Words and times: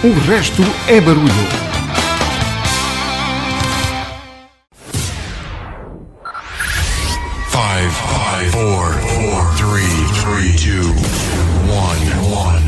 O 0.00 0.12
resto 0.30 0.62
é 0.86 1.00
barulho. 1.00 1.26
Five, 7.48 7.90
five, 7.90 8.50
four, 8.52 8.92
four, 8.92 9.54
three, 9.56 10.06
three, 10.22 10.54
two, 10.56 10.94
one, 11.66 11.98
one. 12.32 12.62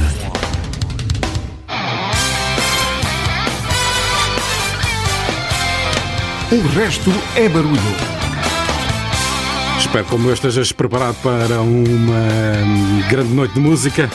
O 6.51 6.69
resto 6.75 7.13
é 7.37 7.49
barulho. 7.49 7.79
Espero 9.79 10.05
como 10.07 10.29
eu 10.29 10.35
estejas 10.35 10.73
preparado 10.73 11.15
para 11.23 11.61
uma 11.61 12.13
hum, 12.67 13.03
grande 13.09 13.33
noite 13.33 13.55
de 13.55 13.61
música. 13.61 14.11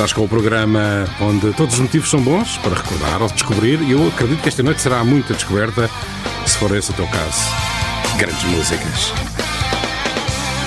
Estás 0.00 0.14
com 0.14 0.24
o 0.24 0.28
programa 0.28 1.04
onde 1.20 1.52
todos 1.52 1.74
os 1.74 1.80
motivos 1.80 2.08
são 2.08 2.22
bons 2.22 2.56
para 2.56 2.74
recordar 2.74 3.20
ou 3.20 3.28
descobrir, 3.28 3.82
e 3.82 3.90
eu 3.90 4.08
acredito 4.08 4.40
que 4.40 4.48
esta 4.48 4.62
noite 4.62 4.80
será 4.80 5.04
muita 5.04 5.34
descoberta, 5.34 5.90
se 6.46 6.56
for 6.56 6.74
esse 6.74 6.90
o 6.90 6.94
teu 6.94 7.06
caso. 7.08 7.42
Grandes 8.16 8.42
músicas. 8.44 9.12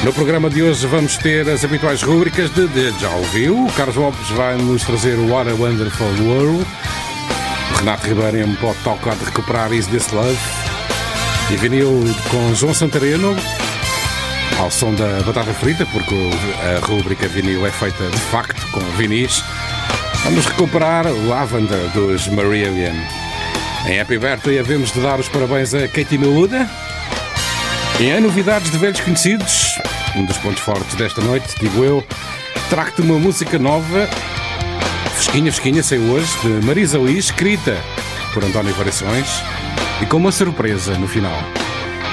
No 0.04 0.14
programa 0.14 0.52
de 0.52 0.62
hoje 0.62 0.86
vamos 0.86 1.18
ter 1.18 1.50
as 1.50 1.66
habituais 1.66 2.04
rúbricas 2.04 2.52
de, 2.52 2.68
de 2.68 2.94
Já 3.00 3.10
ouviu. 3.10 3.66
O 3.66 3.72
Carlos 3.72 3.96
Lopes 3.96 4.30
vai 4.30 4.56
nos 4.56 4.84
trazer 4.84 5.18
o 5.18 5.28
What 5.32 5.50
a 5.50 5.56
Wonderful 5.56 6.14
World. 6.22 6.64
O 7.72 7.78
Renato 7.80 8.06
Ribeiro 8.06 8.38
em 8.38 8.56
pode 8.58 8.78
tocar 8.84 9.16
de 9.16 9.26
recuperar 9.26 9.74
Is 9.74 9.88
This 9.88 10.12
Love. 10.12 10.38
E 11.50 11.56
vinil 11.56 12.04
com 12.30 12.54
João 12.54 12.72
Santareno 12.76 13.36
ao 14.64 14.72
som 14.72 14.96
da 14.96 15.22
batata 15.26 15.54
frita, 15.54 15.86
porque 15.88 16.16
a 16.16 16.86
rúbrica 16.86 17.28
vinil 17.28 17.68
é 17.68 17.72
feita 17.72 18.10
de 18.10 18.18
facto 18.18 18.66
com 18.72 18.80
vinis. 18.98 19.44
Vamos 20.24 20.46
recuperar 20.46 21.06
Lavender 21.28 21.90
dos 21.90 22.30
Marillion. 22.30 22.96
Em 23.86 24.00
Happy 24.00 24.18
Birthday 24.18 24.60
havemos 24.60 24.94
de 24.94 25.02
dar 25.02 25.20
os 25.20 25.28
parabéns 25.28 25.74
a 25.74 25.86
Katie 25.90 26.18
Miúda. 26.18 26.70
E 28.00 28.06
em 28.06 28.22
novidades 28.22 28.72
de 28.72 28.78
velhos 28.78 29.02
conhecidos, 29.02 29.78
um 30.16 30.24
dos 30.24 30.38
pontos 30.38 30.62
fortes 30.62 30.96
desta 30.96 31.20
noite, 31.22 31.56
digo 31.60 31.84
eu, 31.84 32.02
trago-te 32.70 33.02
uma 33.02 33.20
música 33.20 33.60
nova, 33.60 34.08
fresquinha, 35.16 35.52
fresquinha, 35.52 35.84
saiu 35.84 36.04
hoje, 36.04 36.32
de 36.42 36.66
Marisa 36.66 36.98
Lee, 36.98 37.18
escrita 37.18 37.78
por 38.34 38.46
António 38.46 38.74
Variações 38.76 39.28
e 40.02 40.06
com 40.06 40.18
uma 40.18 40.32
surpresa 40.32 40.98
no 40.98 41.08
final. 41.08 41.63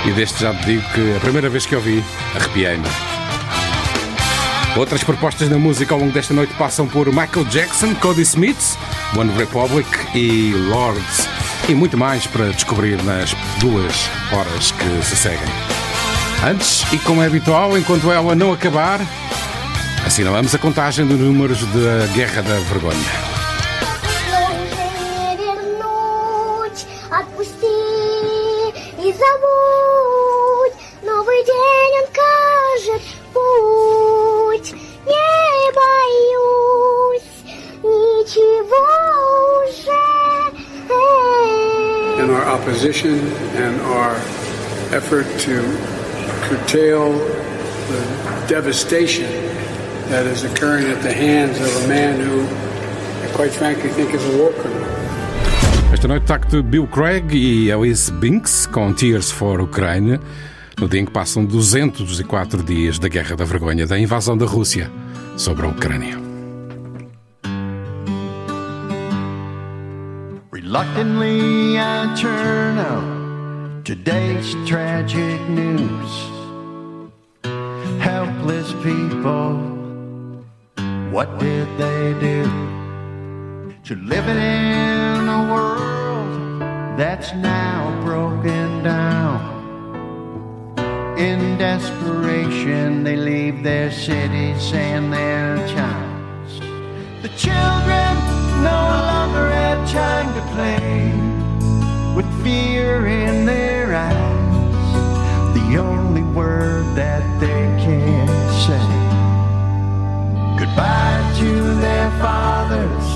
E 0.07 0.13
deste 0.13 0.41
já 0.41 0.55
te 0.55 0.65
digo 0.65 0.83
que 0.95 1.17
a 1.17 1.21
primeira 1.21 1.49
vez 1.49 1.67
que 1.67 1.77
ouvi, 1.77 2.03
arrepiei-me. 2.35 2.87
Outras 4.77 5.03
propostas 5.03 5.51
na 5.51 5.59
música 5.59 5.93
ao 5.93 6.01
longo 6.01 6.13
desta 6.13 6.33
noite 6.33 6.55
passam 6.55 6.87
por 6.87 7.07
Michael 7.09 7.45
Jackson, 7.51 7.95
Cody 7.97 8.23
Smith, 8.23 8.79
One 9.17 9.31
Republic 9.37 9.89
e 10.15 10.53
Lords. 10.69 11.29
E 11.69 11.75
muito 11.75 11.99
mais 11.99 12.27
para 12.27 12.47
descobrir 12.51 13.03
nas 13.03 13.35
duas 13.59 14.09
horas 14.33 14.73
que 14.73 15.05
se 15.05 15.17
seguem. 15.17 15.39
Antes, 16.43 16.87
e 16.93 16.99
como 16.99 17.23
é 17.23 17.27
habitual, 17.27 17.77
enquanto 17.77 18.11
ela 18.11 18.35
não 18.35 18.53
acabar, 18.53 19.01
assinalamos 20.07 20.55
a 20.55 20.59
contagem 20.59 21.07
dos 21.07 21.19
números 21.19 21.63
da 21.67 22.07
Guerra 22.15 22.41
da 22.41 22.55
Vergonha. 22.61 23.30
Effort 44.93 45.27
to 45.39 45.63
curtail 46.43 47.13
the 47.89 48.47
devastation 48.49 49.31
that 50.09 50.27
is 50.27 50.45
occurring 50.45 50.91
at 50.91 51.03
the 51.03 51.13
hands 51.13 51.61
of 51.61 51.85
a 51.85 51.89
man 51.89 52.21
who, 52.21 52.43
I 53.25 53.33
quite 53.35 53.53
frankly, 53.53 53.91
think 53.91 54.13
is 54.13 54.25
a 54.35 54.37
war 54.37 54.53
criminal. 54.53 54.89
Esta 55.93 56.09
noite 56.09 56.27
tacto 56.27 56.63
Bill 56.63 56.87
Craig 56.87 57.35
e 57.35 57.71
Alice 57.71 58.11
Binks 58.13 58.67
com 58.67 58.93
Tears 58.93 59.31
for 59.31 59.61
Ukraine, 59.61 60.19
no 60.81 60.89
dia 60.89 61.01
em 61.01 61.05
que 61.05 61.13
passam 61.13 61.45
204 61.45 62.63
dias 62.63 62.99
da 62.99 63.09
Guerra 63.09 63.37
da 63.37 63.45
Vergonha, 63.45 63.87
da 63.87 63.99
invasão 63.99 64.37
da 64.37 64.47
Rússia 64.47 64.91
sobre 65.37 65.67
a 65.67 65.69
Ucrânia. 65.69 66.19
Reluctantly, 70.53 71.77
I 71.77 72.15
turn 72.17 72.79
out 72.79 73.20
today's 73.85 74.55
tragic 74.67 75.41
news. 75.49 76.13
Helpless 78.01 78.73
people, 78.83 79.55
what 81.11 81.39
did 81.39 81.67
they 81.79 82.15
do? 82.21 82.45
To 83.85 83.95
living 83.97 84.37
in 84.37 85.29
a 85.29 85.49
world 85.53 86.61
that's 86.99 87.33
now 87.35 87.99
broken 88.05 88.83
down. 88.83 89.41
In 91.19 91.57
desperation, 91.59 93.03
they 93.03 93.17
leave 93.17 93.63
their 93.63 93.91
cities 93.91 94.73
and 94.73 95.13
their 95.13 95.57
towns. 95.69 96.61
The 97.23 97.31
children 97.37 98.15
no 98.63 98.81
longer 99.11 99.51
have 99.51 99.91
time 99.91 100.35
to 100.35 100.41
play 100.55 101.30
fear 102.43 103.07
in 103.07 103.45
their 103.47 103.95
eyes. 103.95 105.55
The 105.55 105.79
only 105.79 106.23
word 106.23 106.85
that 106.97 107.23
they 107.41 107.63
can 107.85 108.27
say 108.65 108.87
goodbye 110.59 111.35
to 111.39 111.75
their 111.81 112.11
fathers. 112.23 113.09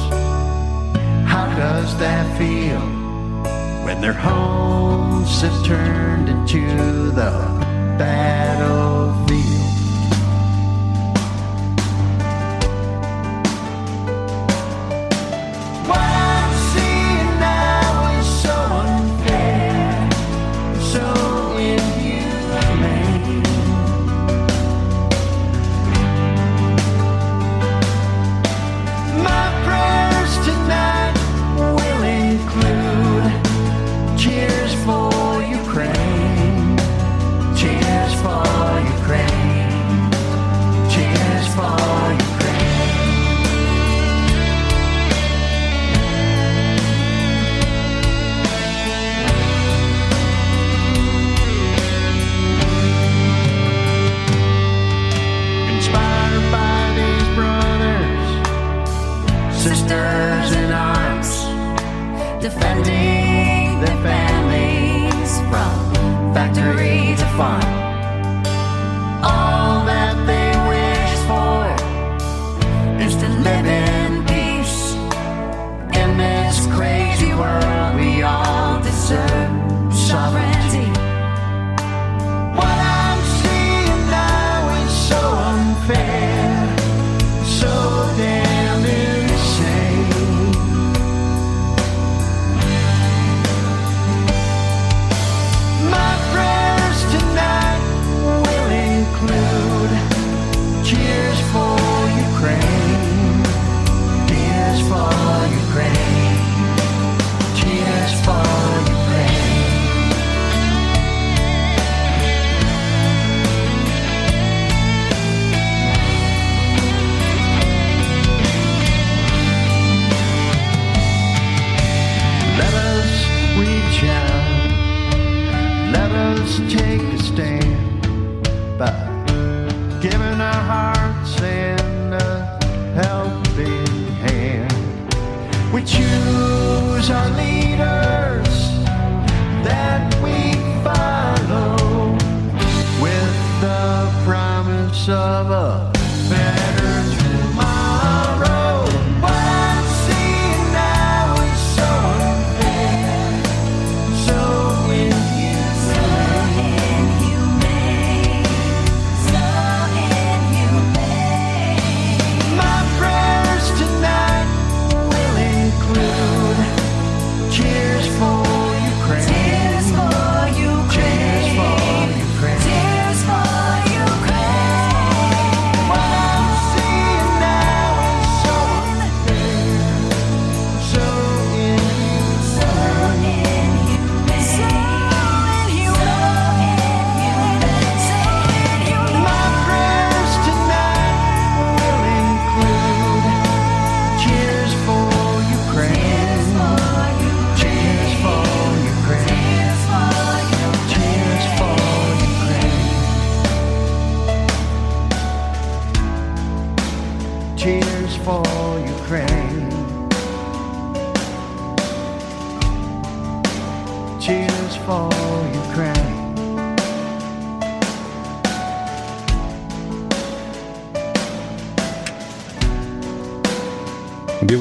How 1.27 1.47
does 1.57 1.97
that 1.99 2.39
feel 2.39 2.81
when 3.85 4.01
their 4.01 4.13
homes 4.13 5.41
have 5.43 5.65
turned 5.65 6.29
into 6.29 7.11
the 7.11 7.33
battlefield? 7.99 9.74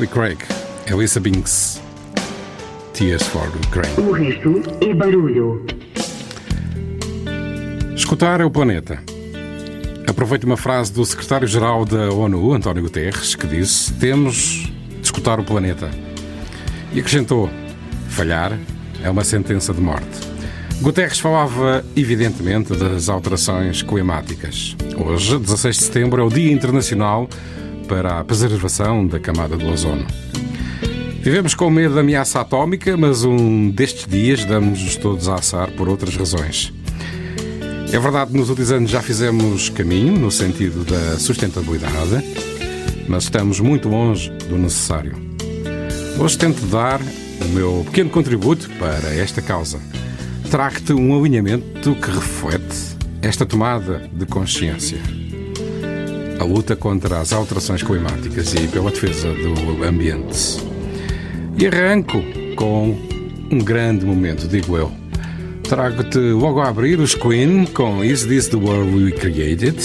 Billy 0.04 0.08
Craig, 0.08 0.38
Elisa 0.86 1.20
Binks, 1.20 1.82
Tears 2.94 3.24
for 3.24 3.48
Ukraine. 3.48 3.96
O 3.98 4.12
resto 4.12 4.62
é 4.82 4.94
barulho. 4.94 5.66
Escutar 7.96 8.42
é 8.42 8.46
o 8.46 8.52
planeta. 8.52 9.02
Aproveito 10.06 10.44
uma 10.44 10.58
frase 10.58 10.92
do 10.92 11.06
secretário-geral 11.06 11.86
da 11.86 12.12
ONU, 12.12 12.54
António 12.54 12.84
Guterres, 12.84 13.34
que 13.36 13.48
disse: 13.48 13.94
Temos 13.94 14.36
de 14.36 15.02
escutar 15.02 15.40
o 15.40 15.44
planeta. 15.44 15.90
E 16.92 17.00
acrescentou: 17.00 17.50
Falhar 18.10 18.58
é 19.02 19.10
uma 19.10 19.24
sentença 19.24 19.74
de 19.74 19.80
morte. 19.80 20.20
Guterres 20.82 21.20
falava, 21.20 21.86
evidentemente, 21.96 22.76
das 22.76 23.08
alterações 23.08 23.82
climáticas. 23.82 24.76
Hoje, 24.98 25.40
16 25.40 25.78
de 25.78 25.84
setembro, 25.84 26.22
é 26.22 26.26
o 26.26 26.30
Dia 26.30 26.52
Internacional 26.52 27.30
para 27.88 28.20
a 28.20 28.24
Preservação 28.24 29.06
da 29.06 29.20
Camada 29.20 29.58
do 29.58 29.68
Ozono. 29.68 30.06
Vivemos 31.22 31.56
com 31.56 31.70
medo 31.70 31.96
da 31.96 32.02
ameaça 32.02 32.42
atómica, 32.42 32.98
mas 32.98 33.24
um 33.24 33.70
destes 33.70 34.06
dias 34.08 34.44
damos-nos 34.44 34.96
todos 34.98 35.30
a 35.30 35.36
assar 35.36 35.72
por 35.72 35.88
outras 35.88 36.16
razões. 36.16 36.74
É 37.92 38.00
verdade 38.00 38.32
que 38.32 38.38
nos 38.38 38.50
últimos 38.50 38.72
anos 38.72 38.92
já 38.92 39.02
fizemos 39.02 39.70
caminho 39.70 40.18
no 40.18 40.32
sentido 40.32 40.84
da 40.84 41.20
sustentabilidade, 41.20 42.24
mas 43.08 43.26
estamos 43.26 43.60
muito 43.60 43.88
longe 43.88 44.30
do 44.50 44.58
necessário. 44.58 45.16
Hoje 46.20 46.38
tento 46.38 46.66
dar 46.66 47.00
o 47.00 47.48
meu 47.54 47.84
pequeno 47.86 48.10
contributo 48.10 48.70
para 48.72 49.14
esta 49.14 49.42
causa. 49.42 49.80
Trago-te 50.50 50.94
um 50.94 51.18
alinhamento 51.18 51.96
que 51.96 52.12
reflete 52.12 52.98
esta 53.22 53.46
tomada 53.46 54.10
de 54.12 54.26
consciência. 54.26 55.23
A 56.44 56.46
luta 56.46 56.76
contra 56.76 57.22
as 57.22 57.32
alterações 57.32 57.84
climáticas 57.84 58.54
e 58.54 58.68
pela 58.68 58.92
defesa 58.92 59.30
do 59.30 59.82
ambiente. 59.82 60.58
E 61.58 61.66
arranco 61.66 62.22
com 62.58 62.98
um 63.50 63.60
grande 63.60 64.06
momento, 64.06 64.46
digo 64.46 64.76
eu. 64.76 64.92
Trago-te 65.64 66.20
logo 66.20 66.60
a 66.60 66.68
abrir 66.68 67.00
os 67.00 67.16
Queen 67.16 67.66
com 67.68 68.04
Is 68.04 68.26
This 68.26 68.50
the 68.50 68.58
World 68.58 68.94
We 68.94 69.12
Created? 69.12 69.78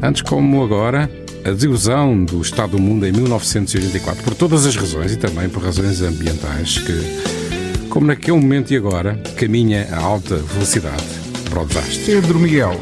Antes 0.00 0.22
como 0.22 0.62
agora, 0.62 1.10
a 1.44 1.50
desilusão 1.50 2.24
do 2.24 2.40
Estado 2.40 2.76
do 2.76 2.80
Mundo 2.80 3.04
em 3.04 3.10
1984, 3.10 4.22
por 4.22 4.36
todas 4.36 4.66
as 4.66 4.76
razões 4.76 5.12
e 5.12 5.16
também 5.16 5.48
por 5.48 5.64
razões 5.64 6.00
ambientais, 6.00 6.78
que, 6.78 7.88
como 7.88 8.06
naquele 8.06 8.36
momento 8.36 8.72
e 8.72 8.76
agora, 8.76 9.20
caminha 9.36 9.88
a 9.90 9.98
alta 9.98 10.36
velocidade 10.36 11.02
para 11.50 11.60
o 11.60 11.66
desastre. 11.66 12.04
Pedro 12.04 12.38
Miguel. 12.38 12.80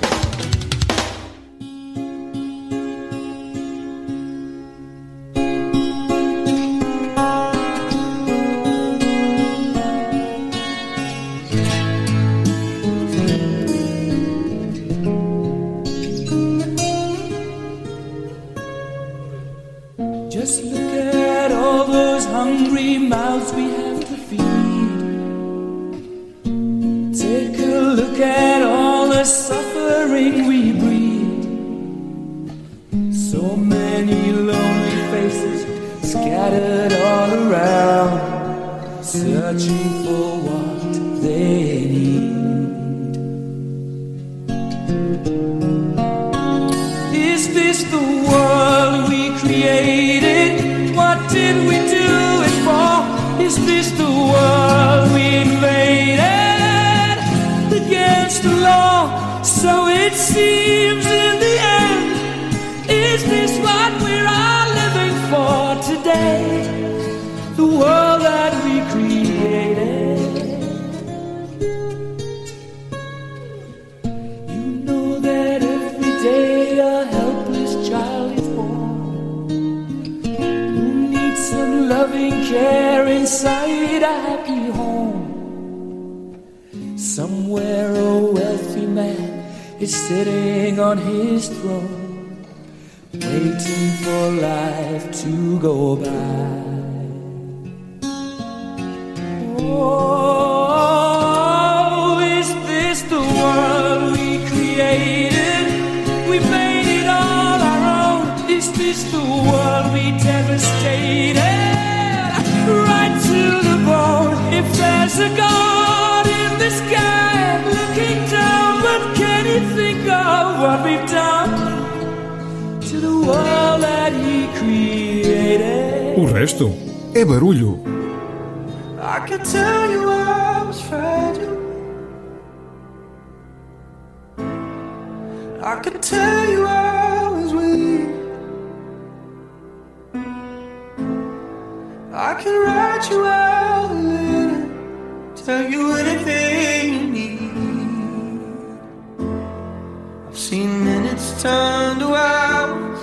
15 150.51 150.85
minutes 150.85 151.41
turn 151.41 152.01
to 152.01 152.13
hours, 152.13 152.99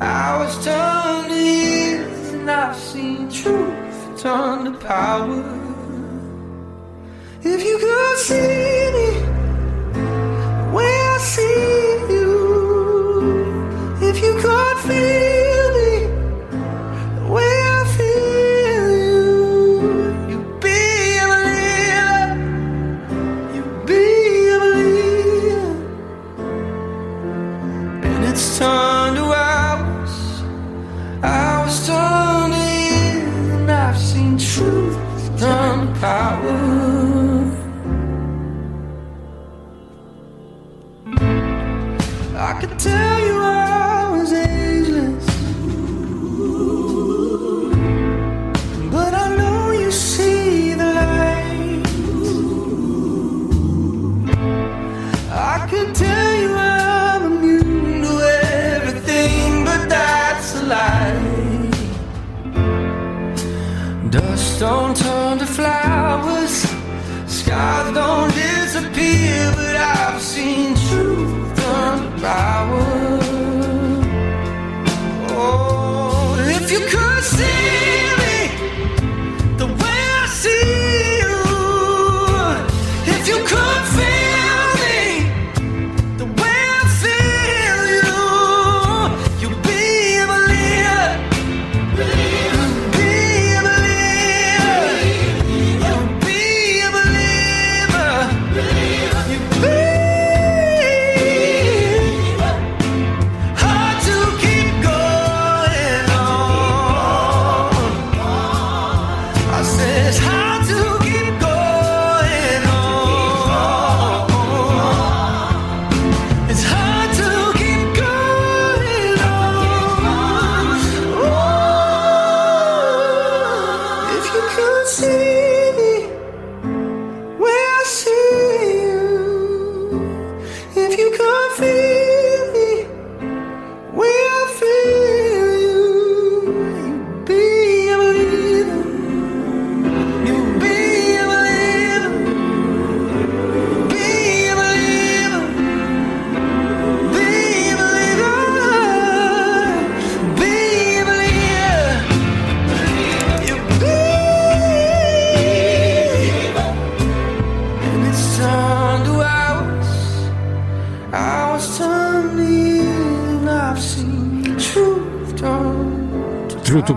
hours 0.00 0.64
turn 0.64 1.28
to 1.28 1.36
years, 1.36 2.32
and 2.32 2.50
I've 2.50 2.76
seen 2.76 3.30
truth 3.30 4.20
turn 4.20 4.64
to 4.64 4.72
power. 4.72 5.44
If 7.44 7.64
you 7.64 7.78
could 7.78 8.18
see. 8.18 8.71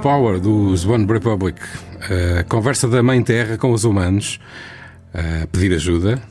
Power 0.05 0.39
dos 0.39 0.85
One 0.85 1.07
Republic. 1.11 1.59
A 2.39 2.43
conversa 2.43 2.87
da 2.87 3.01
Mãe 3.01 3.23
Terra 3.23 3.57
com 3.57 3.71
os 3.71 3.85
humanos. 3.85 4.39
A 5.11 5.47
pedir 5.47 5.73
ajuda 5.73 6.21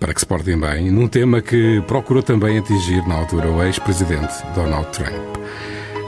para 0.00 0.12
que 0.12 0.18
se 0.18 0.26
portem 0.26 0.58
bem. 0.58 0.90
Num 0.90 1.06
tema 1.06 1.40
que 1.40 1.80
procurou 1.82 2.24
também 2.24 2.58
atingir 2.58 3.06
na 3.06 3.14
altura 3.14 3.48
o 3.48 3.62
ex-presidente 3.62 4.34
Donald 4.56 4.88
Trump. 4.88 5.14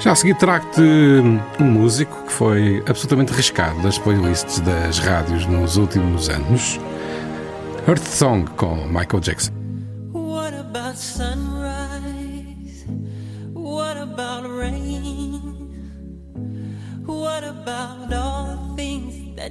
Já 0.01 0.11
a 0.11 0.15
seguir 0.17 0.37
trago-te 0.37 0.83
um 1.61 1.65
músico 1.65 2.25
que 2.27 2.33
foi 2.33 2.83
absolutamente 2.89 3.33
riscado 3.33 3.81
das 3.83 3.99
playlists 3.99 4.59
das 4.59 4.99
rádios 4.99 5.47
nos 5.47 5.77
últimos 5.77 6.29
anos. 6.29 6.81
Earth 7.87 8.03
Song 8.03 8.51
com 8.57 8.85
Michael 8.89 9.21
Jackson. 9.21 9.53
What 10.13 10.57
about? 10.57 11.56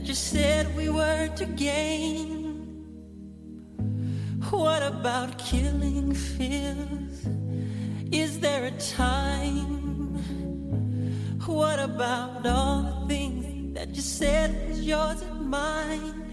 You 0.07 0.13
said 0.13 0.75
we 0.75 0.89
were 0.89 1.27
to 1.35 1.45
gain? 1.45 2.55
What 4.51 4.83
about 4.83 5.37
killing 5.39 6.13
fears? 6.13 7.25
Is 8.11 8.39
there 8.39 8.65
a 8.65 8.71
time? 8.71 10.15
What 11.45 11.79
about 11.79 12.45
all 12.45 12.83
the 12.83 13.07
things 13.07 13.73
that 13.73 13.95
you 13.95 14.01
said 14.01 14.69
was 14.69 14.81
yours 14.81 15.21
and 15.21 15.49
mine? 15.49 16.31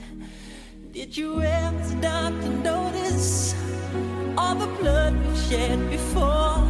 Did 0.92 1.16
you 1.16 1.40
ever 1.42 1.84
stop 1.84 2.32
to 2.32 2.48
notice 2.70 3.54
all 4.36 4.54
the 4.54 4.66
blood 4.80 5.14
we 5.26 5.36
shed 5.48 5.78
before? 5.88 6.60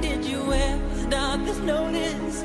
Did 0.00 0.24
you 0.24 0.52
ever 0.52 0.96
stop 1.06 1.44
to 1.46 1.54
notice 1.64 2.44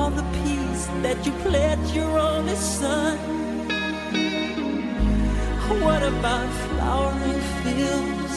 that 1.01 1.25
you 1.25 1.31
pledged 1.43 1.95
your 1.95 2.19
only 2.19 2.55
son? 2.55 3.17
What 5.83 6.03
about 6.03 6.49
flowering 6.67 7.41
fields? 7.63 8.35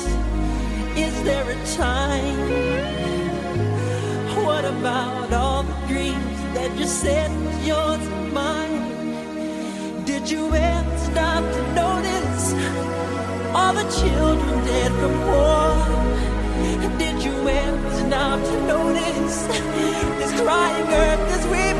Is 0.96 1.14
there 1.24 1.46
a 1.50 1.58
time? 1.76 2.38
What 4.46 4.64
about 4.64 5.32
all 5.32 5.62
the 5.62 5.78
dreams 5.88 6.38
that 6.54 6.70
you 6.78 6.86
said 6.86 7.30
was 7.44 7.66
yours 7.66 8.06
and 8.16 8.32
mine? 8.32 10.04
Did 10.04 10.30
you 10.30 10.54
ever 10.54 10.98
stop 10.98 11.42
to 11.56 11.62
notice 11.82 12.44
all 13.54 13.74
the 13.74 13.88
children 14.00 14.64
dead 14.64 14.92
from 15.00 15.14
war? 15.26 16.04
Did 16.98 17.22
you 17.22 17.36
ever 17.48 17.90
stop 18.06 18.40
to 18.40 18.56
notice 18.66 19.36
this 20.18 20.32
crying 20.40 20.88
earth 20.88 21.32
as 21.36 21.46
we 21.48 21.73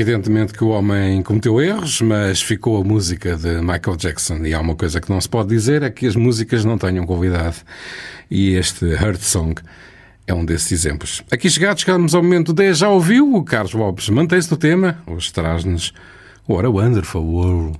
Evidentemente 0.00 0.54
que 0.54 0.64
o 0.64 0.68
homem 0.68 1.22
cometeu 1.22 1.60
erros, 1.60 2.00
mas 2.00 2.40
ficou 2.40 2.80
a 2.80 2.82
música 2.82 3.36
de 3.36 3.60
Michael 3.60 3.98
Jackson. 3.98 4.38
E 4.46 4.54
há 4.54 4.58
uma 4.58 4.74
coisa 4.74 4.98
que 4.98 5.10
não 5.10 5.20
se 5.20 5.28
pode 5.28 5.50
dizer: 5.50 5.82
é 5.82 5.90
que 5.90 6.06
as 6.06 6.16
músicas 6.16 6.64
não 6.64 6.78
tenham 6.78 7.04
qualidade. 7.04 7.56
E 8.30 8.54
este 8.54 8.86
Heart 8.86 9.20
Song 9.20 9.60
é 10.26 10.32
um 10.32 10.42
desses 10.42 10.72
exemplos. 10.72 11.22
Aqui 11.30 11.50
chegados, 11.50 11.82
chegamos 11.82 12.14
ao 12.14 12.22
momento 12.22 12.54
de 12.54 12.72
já 12.72 12.88
ouviu. 12.88 13.34
O 13.34 13.44
Carlos 13.44 13.74
Lopes 13.74 14.08
mantém-se 14.08 14.50
no 14.50 14.56
tema, 14.56 14.96
hoje 15.06 15.30
traz-nos 15.34 15.92
What 16.48 16.64
a 16.64 16.70
Wonderful 16.70 17.22
World. 17.22 17.78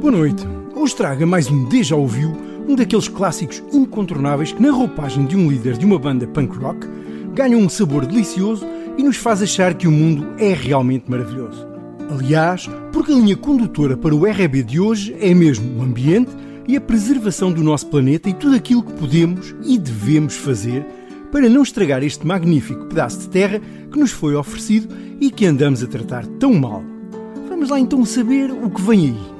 Boa 0.00 0.10
noite. 0.10 0.44
Hoje 0.74 0.96
traga 0.96 1.24
mais 1.24 1.48
um 1.48 1.68
Deja 1.68 1.94
Ouviu, 1.94 2.36
um 2.66 2.74
daqueles 2.74 3.06
clássicos 3.06 3.62
incontornáveis 3.72 4.50
que, 4.50 4.60
na 4.60 4.72
roupagem 4.72 5.26
de 5.26 5.36
um 5.36 5.48
líder 5.48 5.78
de 5.78 5.86
uma 5.86 5.96
banda 5.96 6.26
punk 6.26 6.58
rock, 6.58 6.88
ganha 7.34 7.56
um 7.56 7.68
sabor 7.68 8.06
delicioso 8.06 8.66
e 8.96 9.02
nos 9.02 9.16
faz 9.16 9.42
achar 9.42 9.74
que 9.74 9.88
o 9.88 9.90
mundo 9.90 10.34
é 10.38 10.52
realmente 10.52 11.10
maravilhoso. 11.10 11.66
Aliás, 12.10 12.68
porque 12.92 13.12
a 13.12 13.14
linha 13.14 13.36
condutora 13.36 13.96
para 13.96 14.14
o 14.14 14.24
RB 14.24 14.62
de 14.62 14.80
hoje 14.80 15.16
é 15.20 15.32
mesmo 15.32 15.78
o 15.78 15.82
ambiente 15.82 16.30
e 16.66 16.76
a 16.76 16.80
preservação 16.80 17.52
do 17.52 17.62
nosso 17.62 17.86
planeta 17.86 18.28
e 18.28 18.34
tudo 18.34 18.56
aquilo 18.56 18.82
que 18.82 18.92
podemos 18.92 19.54
e 19.64 19.78
devemos 19.78 20.36
fazer 20.36 20.84
para 21.30 21.48
não 21.48 21.62
estragar 21.62 22.02
este 22.02 22.26
magnífico 22.26 22.86
pedaço 22.86 23.20
de 23.20 23.28
terra 23.28 23.60
que 23.92 23.98
nos 23.98 24.10
foi 24.10 24.34
oferecido 24.34 24.94
e 25.20 25.30
que 25.30 25.46
andamos 25.46 25.82
a 25.82 25.86
tratar 25.86 26.26
tão 26.38 26.52
mal. 26.54 26.82
Vamos 27.48 27.70
lá 27.70 27.78
então 27.78 28.04
saber 28.04 28.50
o 28.50 28.68
que 28.70 28.82
vem 28.82 29.10
aí. 29.10 29.39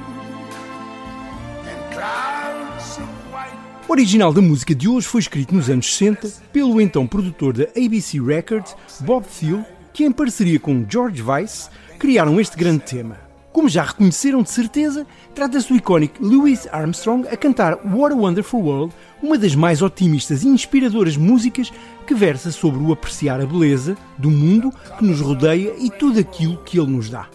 O 3.87 3.91
original 3.91 4.31
da 4.31 4.41
música 4.41 4.73
de 4.73 4.87
hoje 4.87 5.05
foi 5.05 5.19
escrito 5.19 5.53
nos 5.53 5.69
anos 5.69 5.93
60 5.93 6.29
pelo 6.53 6.79
então 6.79 7.05
produtor 7.05 7.53
da 7.53 7.65
ABC 7.75 8.21
Records, 8.21 8.73
Bob 9.01 9.25
Thiel, 9.25 9.65
que 9.91 10.05
em 10.05 10.11
parceria 10.11 10.59
com 10.59 10.85
George 10.89 11.21
Weiss 11.21 11.69
criaram 11.99 12.39
este 12.39 12.55
grande 12.55 12.83
tema. 12.83 13.17
Como 13.51 13.67
já 13.67 13.83
reconheceram 13.83 14.41
de 14.43 14.49
certeza, 14.49 15.05
trata-se 15.35 15.67
do 15.67 15.75
icónico 15.75 16.23
Louis 16.25 16.67
Armstrong 16.71 17.27
a 17.27 17.35
cantar 17.35 17.85
What 17.85 18.13
a 18.13 18.17
Wonderful 18.17 18.61
World, 18.61 18.93
uma 19.21 19.37
das 19.37 19.55
mais 19.55 19.81
otimistas 19.81 20.43
e 20.43 20.47
inspiradoras 20.47 21.17
músicas 21.17 21.69
que 22.07 22.15
versa 22.15 22.49
sobre 22.49 22.81
o 22.81 22.93
apreciar 22.93 23.41
a 23.41 23.45
beleza 23.45 23.97
do 24.17 24.31
mundo 24.31 24.71
que 24.97 25.03
nos 25.03 25.19
rodeia 25.19 25.73
e 25.77 25.89
tudo 25.89 26.17
aquilo 26.17 26.63
que 26.63 26.79
ele 26.79 26.91
nos 26.91 27.09
dá. 27.09 27.27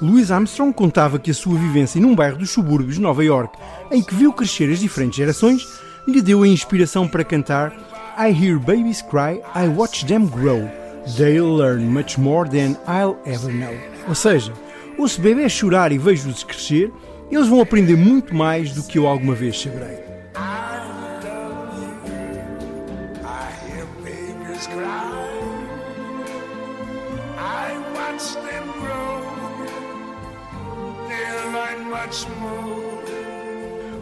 Louis 0.00 0.30
Armstrong 0.30 0.72
contava 0.72 1.18
que 1.18 1.30
a 1.30 1.34
sua 1.34 1.58
vivência 1.58 2.00
num 2.00 2.14
bairro 2.14 2.38
dos 2.38 2.50
subúrbios 2.50 2.96
de 2.96 3.00
Nova 3.00 3.24
York, 3.24 3.56
em 3.90 4.02
que 4.02 4.14
viu 4.14 4.32
crescer 4.32 4.70
as 4.70 4.80
diferentes 4.80 5.16
gerações, 5.16 5.66
lhe 6.06 6.20
deu 6.20 6.42
a 6.42 6.48
inspiração 6.48 7.08
para 7.08 7.24
cantar 7.24 7.72
I 8.16 8.30
hear 8.30 8.58
babies 8.58 9.02
cry, 9.02 9.40
I 9.54 9.68
watch 9.68 10.06
them 10.06 10.26
grow. 10.26 10.70
They'll 11.16 11.56
learn 11.56 11.92
much 11.92 12.16
more 12.16 12.48
than 12.48 12.76
I'll 12.86 13.18
ever 13.26 13.52
know. 13.52 13.74
Ou 14.08 14.14
seja, 14.14 14.52
ouço 14.96 15.20
bebês 15.20 15.52
chorar 15.52 15.90
e 15.92 15.98
vejo-os 15.98 16.44
crescer, 16.44 16.92
eles 17.30 17.48
vão 17.48 17.60
aprender 17.60 17.96
muito 17.96 18.34
mais 18.34 18.72
do 18.72 18.82
que 18.82 18.98
eu 18.98 19.06
alguma 19.06 19.34
vez 19.34 19.60
saberei. 19.60 19.98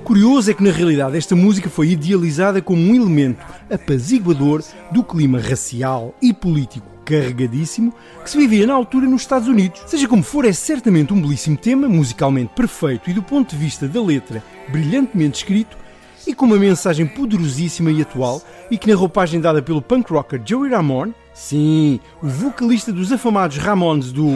Curioso 0.04 0.50
é 0.50 0.54
que 0.54 0.62
na 0.62 0.72
realidade 0.72 1.16
esta 1.16 1.36
música 1.36 1.70
foi 1.70 1.90
idealizada 1.90 2.60
como 2.60 2.82
um 2.82 2.94
elemento 2.94 3.44
apaziguador 3.70 4.62
do 4.90 5.02
clima 5.04 5.38
racial 5.38 6.14
e 6.20 6.34
político 6.34 6.86
carregadíssimo 7.04 7.94
que 8.22 8.30
se 8.30 8.36
vivia 8.36 8.66
na 8.66 8.74
altura 8.74 9.06
nos 9.06 9.22
Estados 9.22 9.48
Unidos. 9.48 9.82
Seja 9.86 10.08
como 10.08 10.22
for, 10.22 10.44
é 10.44 10.52
certamente 10.52 11.12
um 11.12 11.20
belíssimo 11.20 11.56
tema, 11.56 11.88
musicalmente 11.88 12.52
perfeito 12.54 13.10
e 13.10 13.12
do 13.12 13.22
ponto 13.22 13.50
de 13.50 13.56
vista 13.56 13.86
da 13.86 14.02
letra, 14.02 14.42
brilhantemente 14.68 15.38
escrito 15.38 15.76
e 16.26 16.34
com 16.34 16.46
uma 16.46 16.56
mensagem 16.56 17.06
poderosíssima 17.06 17.90
e 17.90 18.02
atual 18.02 18.42
e 18.70 18.78
que 18.78 18.88
na 18.90 18.96
roupagem 18.96 19.40
dada 19.40 19.62
pelo 19.62 19.82
punk 19.82 20.12
rocker 20.12 20.40
Joey 20.44 20.70
Ramone, 20.70 21.14
sim, 21.34 22.00
o 22.22 22.28
vocalista 22.28 22.92
dos 22.92 23.12
afamados 23.12 23.56
Ramones 23.58 24.12
do 24.12 24.26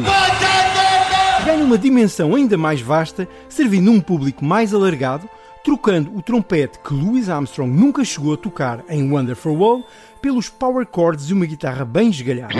ganha 1.47 1.65
uma 1.65 1.79
dimensão 1.79 2.35
ainda 2.35 2.59
mais 2.59 2.81
vasta, 2.81 3.29
servindo 3.49 3.93
um 3.93 4.01
público 4.01 4.45
mais 4.45 4.75
alargado, 4.75 5.31
trocando 5.63 6.11
o 6.17 6.21
trompete 6.21 6.81
que 6.81 6.93
Louis 6.93 7.29
Armstrong 7.29 7.71
nunca 7.71 8.05
chegou 8.05 8.35
a 8.35 8.37
tocar 8.37 8.83
em 8.89 9.09
Wonderful 9.09 9.55
World 9.57 9.85
pelos 10.21 10.49
power 10.49 10.85
chords 10.93 11.29
de 11.29 11.33
uma 11.33 11.47
guitarra 11.47 11.85
bem 11.85 12.11
esgalhada. 12.11 12.53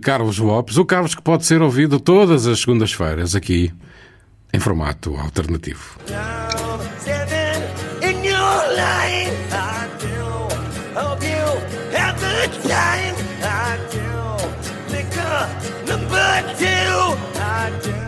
Carlos 0.00 0.38
Lopes, 0.38 0.76
o 0.76 0.84
Carlos 0.84 1.14
que 1.14 1.22
pode 1.22 1.44
ser 1.44 1.62
ouvido 1.62 2.00
todas 2.00 2.46
as 2.46 2.60
segundas-feiras 2.60 3.34
aqui 3.34 3.72
em 4.52 4.58
formato 4.58 5.14
alternativo. 5.16 5.98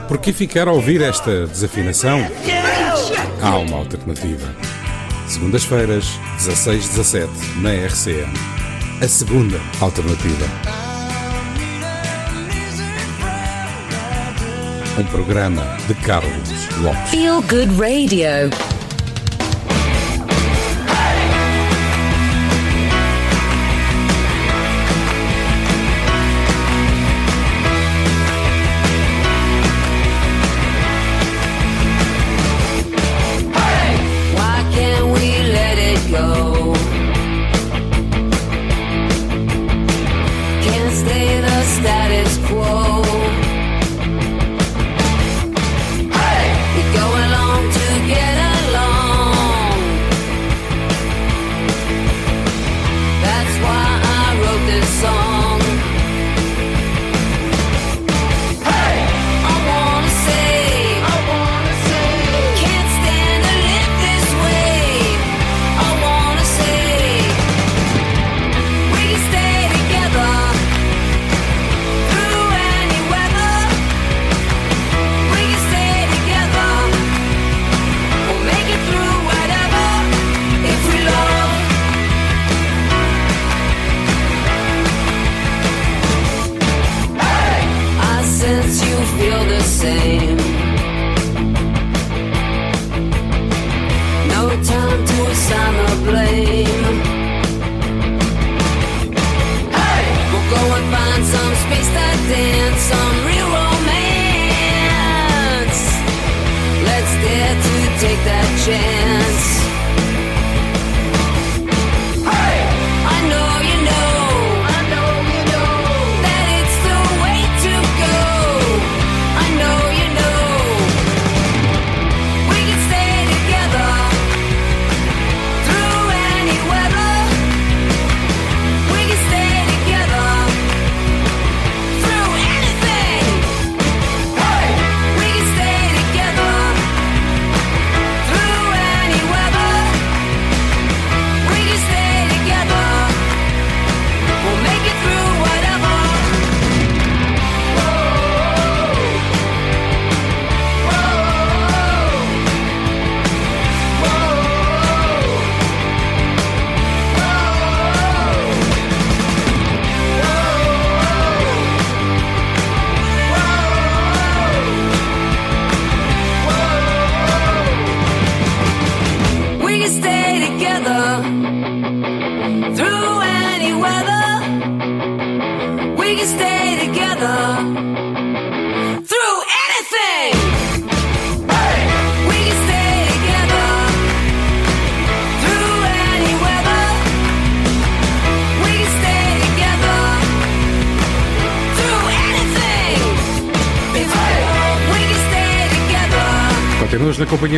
Por 0.08 0.18
que 0.18 0.32
ficar 0.32 0.68
a 0.68 0.72
ouvir 0.72 1.00
esta 1.00 1.46
desafinação? 1.46 2.20
Há 3.40 3.56
uma 3.56 3.78
alternativa. 3.78 4.54
Segundas-feiras, 5.26 6.04
16-17, 6.38 7.28
na 7.62 7.72
RCM. 7.72 8.32
A 9.00 9.08
segunda 9.08 9.58
alternativa. 9.80 10.61
Um 14.98 15.04
programa 15.04 15.62
de 15.88 15.94
Carlos 15.94 16.50
Lopes. 16.82 17.10
Feel 17.10 17.40
Good 17.48 17.78
Radio. 17.78 18.71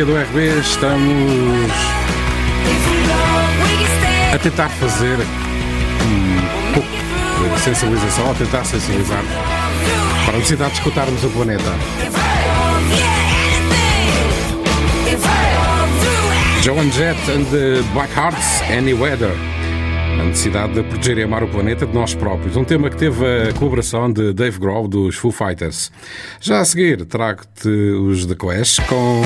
Do 0.05 0.15
RB, 0.15 0.59
estamos 0.59 1.71
a 4.33 4.37
tentar 4.37 4.69
fazer 4.69 5.17
um 6.05 6.73
pouco 6.73 7.55
de 7.55 7.59
sensibilização, 7.61 8.29
a 8.29 8.35
tentar 8.35 8.63
sensibilizar 8.65 9.23
para 10.25 10.35
a 10.35 10.37
necessidade 10.37 10.73
de 10.73 10.77
escutarmos 10.77 11.23
o 11.23 11.29
planeta. 11.31 11.71
Joan 16.61 16.91
Jett 16.91 17.19
and 17.31 17.45
the 17.45 17.81
Black 17.93 18.13
Hearts, 18.15 18.61
Any 18.69 18.93
Weather. 18.93 19.31
A 20.19 20.23
necessidade 20.23 20.73
de 20.73 20.83
proteger 20.83 21.17
e 21.17 21.23
amar 21.23 21.43
o 21.43 21.47
planeta 21.47 21.85
de 21.85 21.93
nós 21.93 22.13
próprios. 22.13 22.55
Um 22.55 22.63
tema 22.63 22.91
que 22.91 22.97
teve 22.97 23.49
a 23.49 23.53
colaboração 23.53 24.11
de 24.11 24.33
Dave 24.33 24.59
Grohl 24.59 24.87
dos 24.87 25.15
Foo 25.15 25.31
Fighters. 25.31 25.91
Já 26.39 26.59
a 26.59 26.65
seguir, 26.65 27.05
trago-te 27.05 27.69
os 27.69 28.25
The 28.27 28.35
Clash 28.35 28.79
com 28.87 29.23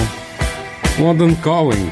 London 0.99 1.33
Calling. 1.35 1.91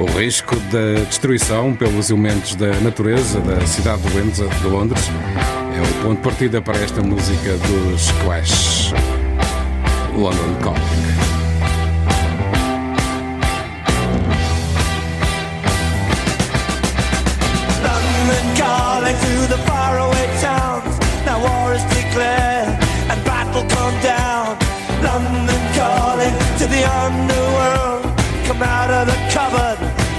O 0.00 0.06
risco 0.18 0.56
da 0.72 1.04
destruição 1.06 1.72
pelos 1.72 2.10
elementos 2.10 2.56
da 2.56 2.72
natureza 2.80 3.40
da 3.40 3.64
cidade 3.64 4.02
de 4.02 4.66
Londres 4.66 5.08
é 5.08 5.80
o 5.80 6.02
ponto 6.02 6.16
de 6.16 6.22
partida 6.22 6.60
para 6.60 6.78
esta 6.78 7.00
música 7.00 7.56
dos 7.58 8.10
Clash. 8.24 8.92
London 10.16 10.58
Calling. 10.64 11.31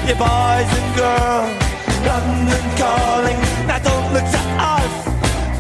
You 0.08 0.16
boys 0.16 0.70
and 0.80 0.90
girls. 1.00 1.52
London 2.04 2.66
calling, 2.76 3.40
now 3.68 3.80
don't 3.80 4.12
look 4.12 4.28
to 4.28 4.44
us. 4.60 4.94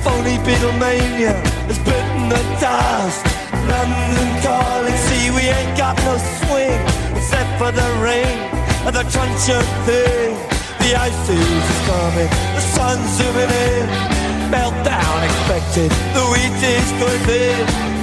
Phony 0.04 0.36
Beatlemania 0.44 1.34
has 1.68 1.80
bitten 1.80 2.28
the 2.28 2.42
dust. 2.60 3.24
London 3.72 4.30
calling, 4.44 4.98
see 5.08 5.32
we 5.32 5.48
ain't 5.48 5.78
got 5.78 5.96
no 6.04 6.18
swing 6.44 6.82
except 7.16 7.52
for 7.58 7.72
the 7.72 7.88
rain 8.04 8.36
and 8.84 8.96
the 8.96 9.06
crunch 9.08 9.48
of 9.48 9.64
thing. 9.88 10.36
The 10.84 10.92
ice 11.00 11.30
is 11.30 11.68
coming, 11.88 12.30
the 12.56 12.64
sun's 12.76 13.08
zooming 13.16 13.48
in. 13.48 13.88
Meltdown 14.52 15.24
expected, 15.24 15.90
the 16.14 16.24
wheat 16.32 16.60
is 16.62 16.92
going. 17.00 18.03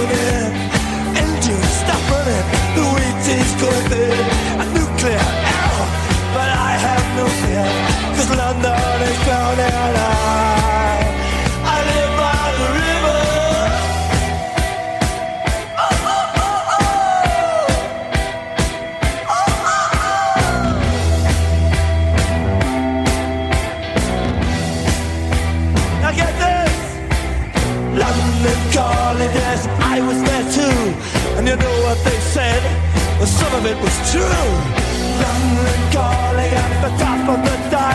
zooming 0.00 0.26
in. 0.34 0.52
Engines 1.16 1.70
stop 1.82 2.02
running, 2.10 2.46
the 2.76 2.84
wheat 2.94 3.26
is 3.36 3.52
going. 3.60 3.80
A 4.60 4.64
nuclear 4.76 5.26
error, 5.52 5.88
but 6.34 6.48
I 6.48 6.72
have 6.86 7.06
no 7.16 7.26
fear, 7.40 7.66
cause 8.16 8.30
London 8.36 9.02
is 9.08 9.18
drowning. 9.24 9.74
I, 9.96 10.19
was 33.82 33.96
true. 34.12 34.50
London 35.22 35.80
calling 35.92 36.52
at 36.64 36.72
the 36.84 36.90
top 37.02 37.28
of 37.28 37.40
the 37.44 37.70
dial. 37.70 37.89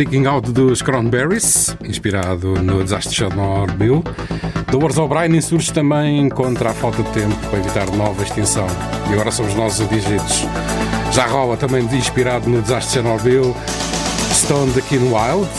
Sticking 0.00 0.26
Out 0.26 0.52
dos 0.52 0.80
Cranberries, 0.80 1.76
inspirado 1.84 2.54
no 2.62 2.82
desastre 2.82 3.10
de 3.10 3.16
Chernobyl. 3.16 4.02
Dolores 4.70 4.96
O'Brien 4.96 5.36
insurge 5.36 5.70
também 5.74 6.30
contra 6.30 6.70
a 6.70 6.72
falta 6.72 7.02
de 7.02 7.10
tempo 7.10 7.36
para 7.50 7.58
evitar 7.58 7.86
nova 7.90 8.22
extinção. 8.22 8.66
E 9.10 9.12
agora 9.12 9.30
somos 9.30 9.54
nós 9.54 9.74
os 9.74 9.82
abdigidos. 9.82 10.46
Já 11.12 11.26
rola 11.26 11.54
também 11.58 11.84
inspirado 11.84 12.48
no 12.48 12.62
desastre 12.62 13.02
de 13.02 13.08
Chernobyl, 13.08 13.54
Stone 14.32 14.72
de 14.72 14.80
Keen 14.80 15.02
Wild. 15.02 15.50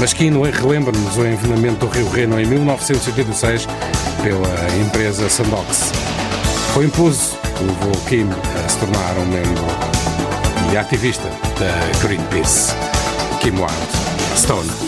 Mas 0.00 0.14
Kino 0.14 0.40
relembra-nos 0.40 1.18
o 1.18 1.26
envenenamento 1.26 1.84
do 1.84 1.92
Rio 1.92 2.08
Reno 2.08 2.40
em 2.40 2.46
1986 2.46 3.66
pela 4.22 4.80
empresa 4.86 5.28
Sandox. 5.28 5.92
Foi 6.72 6.86
impulso 6.86 7.36
que 7.42 7.62
levou 7.62 7.92
Kim 8.08 8.26
a 8.64 8.68
se 8.70 8.78
tornar 8.78 9.18
um 9.18 9.26
membro 9.26 9.64
e 10.72 10.78
ativista 10.78 11.28
da 11.58 12.00
Greenpeace. 12.08 12.95
Kim 13.46 13.60
Wilde. 13.60 13.92
Stone. 14.34 14.85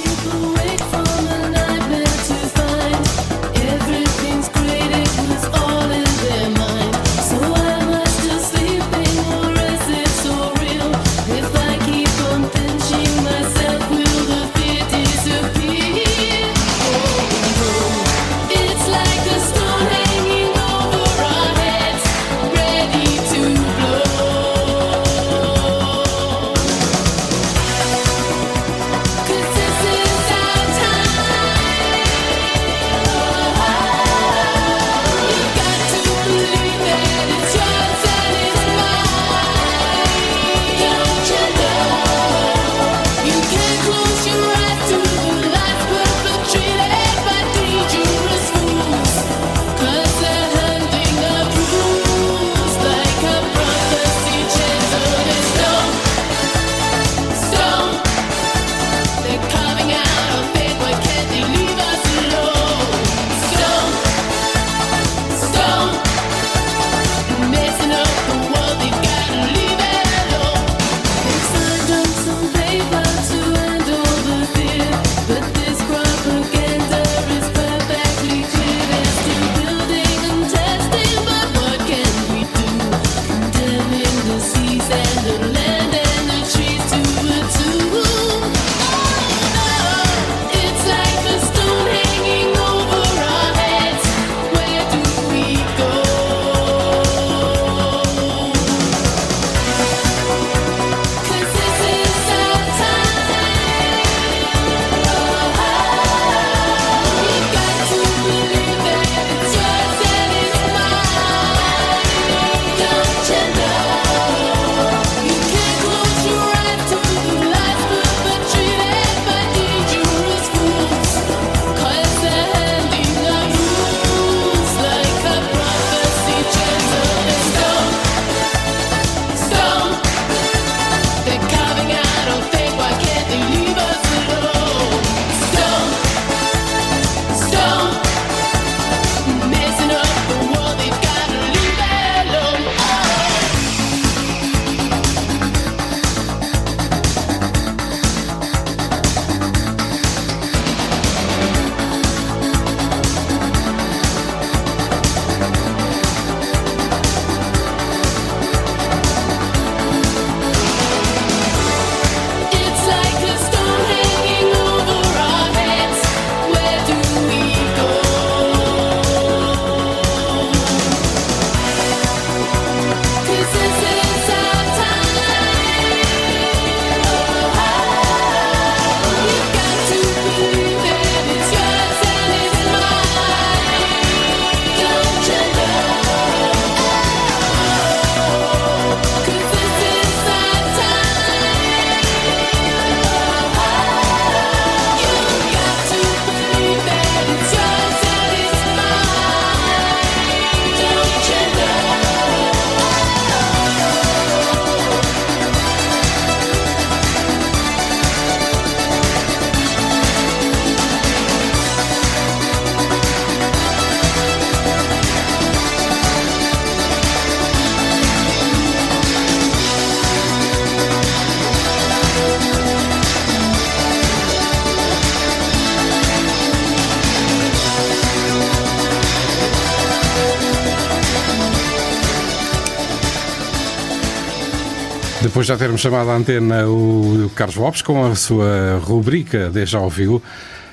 Depois 235.39 235.47
de 235.47 235.53
já 235.53 235.57
termos 235.57 235.81
chamado 235.81 236.11
à 236.11 236.17
antena 236.17 236.67
o 236.67 237.31
Carlos 237.33 237.55
Lopes 237.55 237.81
com 237.81 238.05
a 238.05 238.17
sua 238.17 238.81
rubrica 238.83 239.49
Deixa 239.49 239.79
Ouviu, 239.79 240.21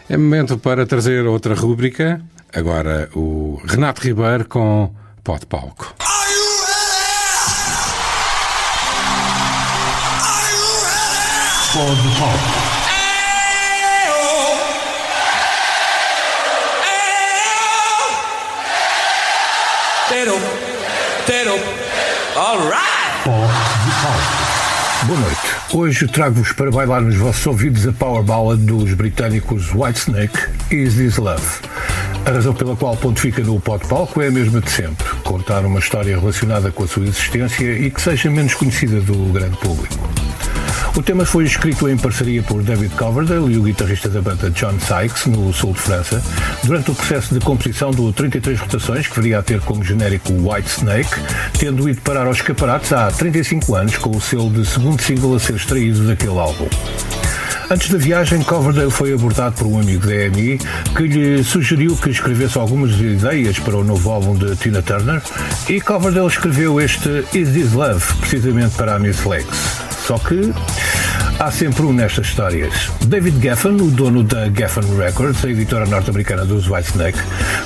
é 0.09 0.17
momento 0.17 0.57
para 0.57 0.87
trazer 0.87 1.23
outra 1.27 1.53
rubrica. 1.53 2.19
Agora 2.51 3.07
o 3.13 3.61
Renato 3.63 4.01
Ribeiro 4.01 4.45
com 4.45 4.91
Pode 5.23 5.45
Palco. 5.45 5.93
Pode 11.71 12.01
de 12.01 12.19
Palco. 12.19 12.64
Boa 25.07 25.19
noite. 25.19 25.39
Hoje 25.71 26.07
trago-vos 26.07 26.51
para 26.53 26.71
bailar 26.71 26.99
nos 26.99 27.15
vossos 27.15 27.45
ouvidos 27.45 27.87
a 27.87 27.91
power 27.91 28.23
ballad 28.23 28.59
dos 28.65 28.91
britânicos 28.95 29.71
Whitesnake, 29.71 30.35
Is 30.71 30.95
This 30.95 31.17
Love. 31.17 31.45
A 32.25 32.31
razão 32.31 32.55
pela 32.55 32.75
qual 32.75 32.97
pontifica 32.97 33.43
no 33.43 33.59
pod 33.59 33.87
palco 33.87 34.19
é 34.19 34.29
a 34.29 34.31
mesma 34.31 34.61
de 34.61 34.71
sempre: 34.71 35.05
contar 35.23 35.63
uma 35.63 35.77
história 35.77 36.19
relacionada 36.19 36.71
com 36.71 36.85
a 36.85 36.87
sua 36.87 37.03
existência 37.03 37.71
e 37.71 37.91
que 37.91 38.01
seja 38.01 38.31
menos 38.31 38.55
conhecida 38.55 38.99
do 38.99 39.31
grande 39.31 39.55
público. 39.57 40.09
O 40.95 41.03
tema 41.03 41.25
foi 41.25 41.43
escrito 41.43 41.89
em 41.89 41.97
parceria 41.97 42.41
por 42.41 42.63
David 42.63 42.95
Coverdale 42.95 43.53
e 43.53 43.57
o 43.57 43.63
guitarrista 43.63 44.07
da 44.07 44.21
banda 44.21 44.49
John 44.49 44.79
Sykes, 44.79 45.25
no 45.25 45.53
sul 45.53 45.73
de 45.73 45.79
França, 45.79 46.23
durante 46.65 46.91
o 46.91 46.95
processo 46.95 47.33
de 47.33 47.39
composição 47.39 47.91
do 47.91 48.11
33 48.11 48.59
rotações, 48.59 49.07
que 49.07 49.15
viria 49.19 49.39
a 49.39 49.43
ter 49.43 49.59
como 49.61 49.83
genérico 49.83 50.33
White 50.33 50.69
Snake, 50.69 51.09
tendo 51.57 51.87
ido 51.87 52.01
parar 52.01 52.25
aos 52.25 52.37
escaparates 52.37 52.91
há 52.91 53.11
35 53.11 53.75
anos, 53.75 53.97
com 53.97 54.15
o 54.15 54.21
selo 54.21 54.49
de 54.49 54.65
segundo 54.65 55.01
single 55.01 55.35
a 55.35 55.39
ser 55.39 55.55
extraído 55.55 56.05
daquele 56.07 56.37
álbum. 56.37 56.67
Antes 57.69 57.89
da 57.89 57.97
viagem, 57.97 58.43
Coverdale 58.43 58.91
foi 58.91 59.13
abordado 59.13 59.55
por 59.55 59.65
um 59.65 59.79
amigo 59.79 60.05
da 60.05 60.13
EMI 60.13 60.59
que 60.95 61.03
lhe 61.03 61.43
sugeriu 61.43 61.97
que 61.97 62.11
escrevesse 62.11 62.59
algumas 62.59 62.91
ideias 62.91 63.57
para 63.57 63.77
o 63.77 63.83
novo 63.83 64.11
álbum 64.11 64.35
de 64.35 64.55
Tina 64.55 64.83
Turner 64.83 65.21
e 65.67 65.81
Coverdale 65.81 66.27
escreveu 66.27 66.79
este 66.79 67.25
Is 67.33 67.49
This 67.53 67.73
Love, 67.73 68.03
precisamente 68.19 68.75
para 68.75 68.95
a 68.95 68.99
Miss 68.99 69.25
Legs. 69.25 69.57
Só 70.05 70.19
que 70.19 70.53
há 71.39 71.51
sempre 71.51 71.83
um 71.83 71.93
nestas 71.93 72.27
histórias. 72.27 72.91
David 73.05 73.39
Geffen, 73.41 73.73
o 73.73 73.89
dono 73.89 74.23
da 74.23 74.49
Geffen 74.49 74.83
Records, 74.97 75.43
a 75.43 75.49
editora 75.49 75.85
norte-americana 75.85 76.45
dos 76.45 76.69
Whitesnake, 76.69 77.19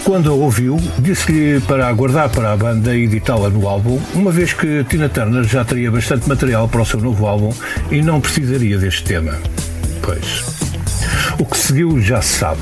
quando 0.04 0.32
a 0.32 0.34
ouviu, 0.34 0.78
disse-lhe 1.00 1.60
para 1.62 1.88
aguardar 1.88 2.30
para 2.30 2.54
a 2.54 2.58
banda 2.58 2.96
editá-la 2.96 3.50
no 3.50 3.68
álbum, 3.68 4.00
uma 4.14 4.32
vez 4.32 4.54
que 4.54 4.84
Tina 4.86 5.10
Turner 5.10 5.44
já 5.44 5.64
teria 5.64 5.92
bastante 5.92 6.28
material 6.28 6.68
para 6.68 6.82
o 6.82 6.86
seu 6.86 7.00
novo 7.00 7.26
álbum 7.26 7.54
e 7.92 8.02
não 8.02 8.20
precisaria 8.20 8.78
deste 8.78 9.04
tema. 9.04 9.38
Pois. 10.02 10.44
O 11.38 11.46
que 11.46 11.58
seguiu 11.58 12.02
já 12.02 12.22
se 12.22 12.40
sabe. 12.40 12.62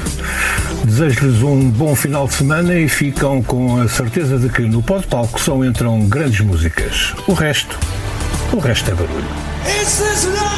Desejo-lhes 0.84 1.42
um 1.42 1.70
bom 1.70 1.96
final 1.96 2.28
de 2.28 2.36
semana 2.36 2.76
e 2.76 2.88
ficam 2.88 3.42
com 3.42 3.82
a 3.82 3.88
certeza 3.88 4.38
de 4.38 4.50
que 4.50 4.62
no 4.62 4.84
pós-palco 4.84 5.40
só 5.40 5.64
entram 5.66 6.08
grandes 6.08 6.42
músicas. 6.42 7.14
O 7.28 7.34
resto, 7.34 7.78
o 8.54 8.60
resto 8.60 8.92
é 8.92 8.94
barulho. 8.94 10.57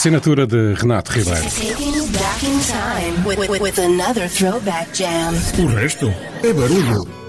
assinatura 0.00 0.46
de 0.46 0.72
Renato 0.72 1.12
Ribeiro. 1.12 1.44
O 5.58 5.66
resto 5.66 6.10
é 6.42 6.52
barulho. 6.54 7.19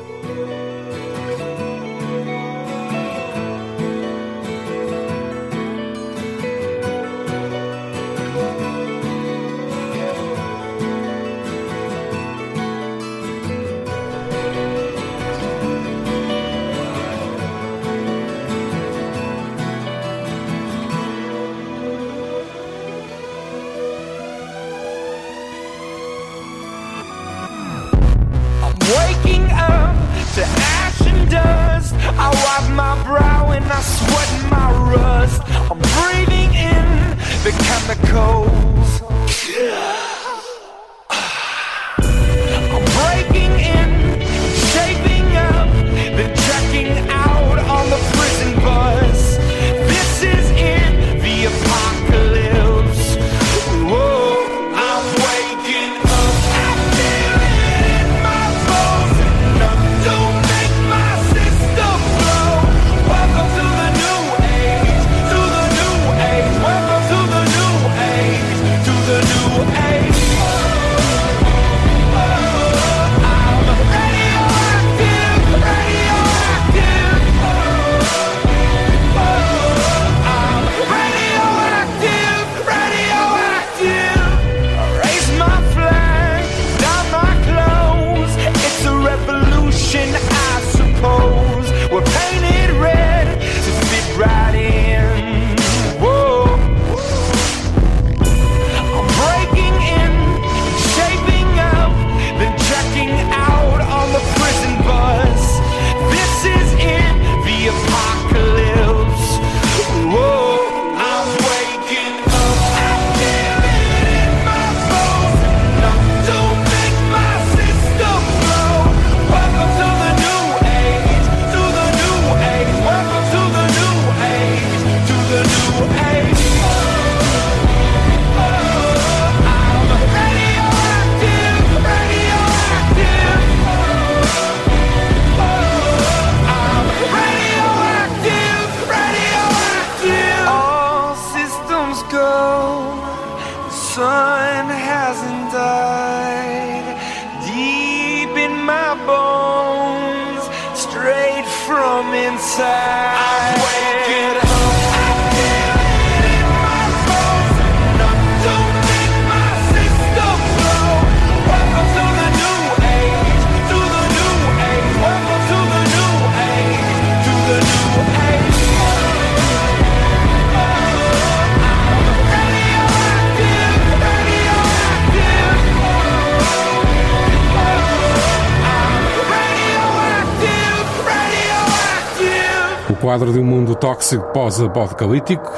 de 183.32 183.40
um 183.40 183.44
mundo 183.44 183.76
tóxico 183.76 184.24
pós-apocalíptico. 184.34 185.50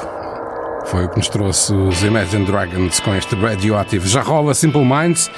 Foi 0.86 1.04
o 1.04 1.08
que 1.08 1.16
nos 1.16 1.28
trouxe 1.28 1.72
os 1.74 2.02
Imagine 2.02 2.44
Dragons 2.44 3.00
com 3.00 3.14
este 3.14 3.34
Radioactive. 3.34 4.06
Já 4.08 4.22
rola 4.22 4.54
Simple 4.54 4.84
Minds, 4.84 5.30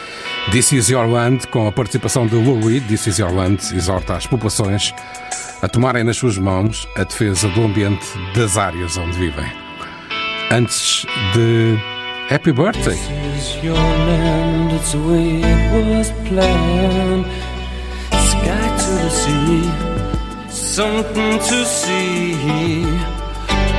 This 0.50 0.72
Is 0.72 0.88
Your 0.88 1.06
Land, 1.06 1.46
com 1.48 1.66
a 1.66 1.72
participação 1.72 2.26
de 2.26 2.34
Lou 2.34 2.60
Reed. 2.60 2.86
This 2.88 3.06
Is 3.06 3.18
Your 3.18 3.32
Land 3.32 3.74
exorta 3.74 4.16
as 4.16 4.26
populações 4.26 4.92
a 5.62 5.68
tomarem 5.68 6.04
nas 6.04 6.16
suas 6.16 6.36
mãos 6.36 6.86
a 6.96 7.04
defesa 7.04 7.48
do 7.48 7.64
ambiente 7.64 8.06
das 8.34 8.58
áreas 8.58 8.96
onde 8.96 9.16
vivem. 9.16 9.50
Antes 10.50 11.06
de 11.32 11.78
Happy 12.30 12.52
Birthday! 12.52 12.98
This 19.06 19.85
something 20.76 21.38
to 21.38 21.64
see. 21.64 22.84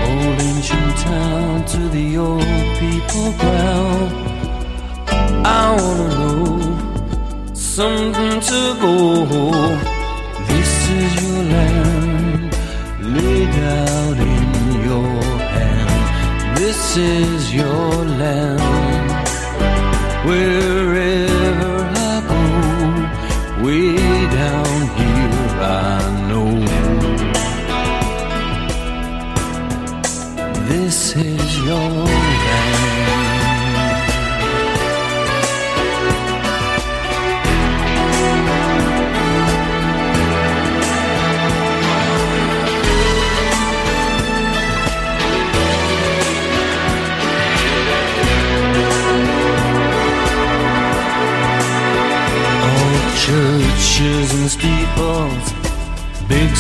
Old 0.09 0.41
ancient 0.49 0.97
town 0.97 1.63
to 1.73 1.77
the 1.89 2.17
old 2.17 2.65
people 2.81 3.27
well. 3.41 3.97
I 5.45 5.63
wanna 5.79 6.09
know 6.17 7.53
something 7.53 8.35
to 8.51 8.61
go. 8.81 8.97
This 10.49 10.73
is 11.01 11.09
your 11.21 11.41
land, 11.53 12.49
laid 13.15 13.55
out 13.79 14.17
in 14.33 14.49
your 14.89 15.13
hand. 15.55 16.57
This 16.57 16.81
is 16.97 17.53
your 17.53 17.91
land. 18.21 19.27
Where 20.25 20.95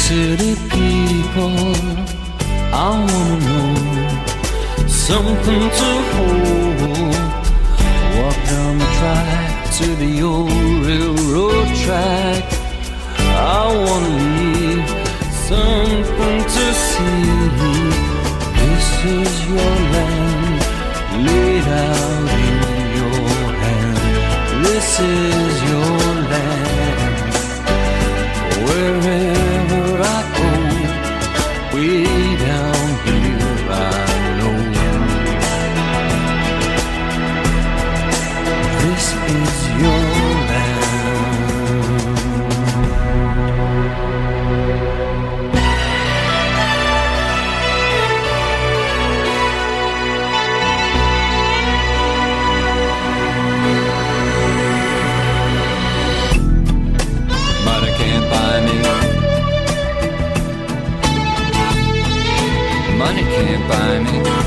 city 0.07 0.55
people. 0.69 1.57
I 2.71 2.89
wanna 3.07 3.37
know 3.45 4.87
something 4.87 5.63
to 5.79 5.89
hold. 6.13 7.15
Walk 8.17 8.37
down 8.51 8.73
the 8.77 8.89
track 8.99 9.69
to 9.77 9.87
the 9.95 10.21
old. 10.21 10.46
by 63.67 63.99
me. 63.99 64.46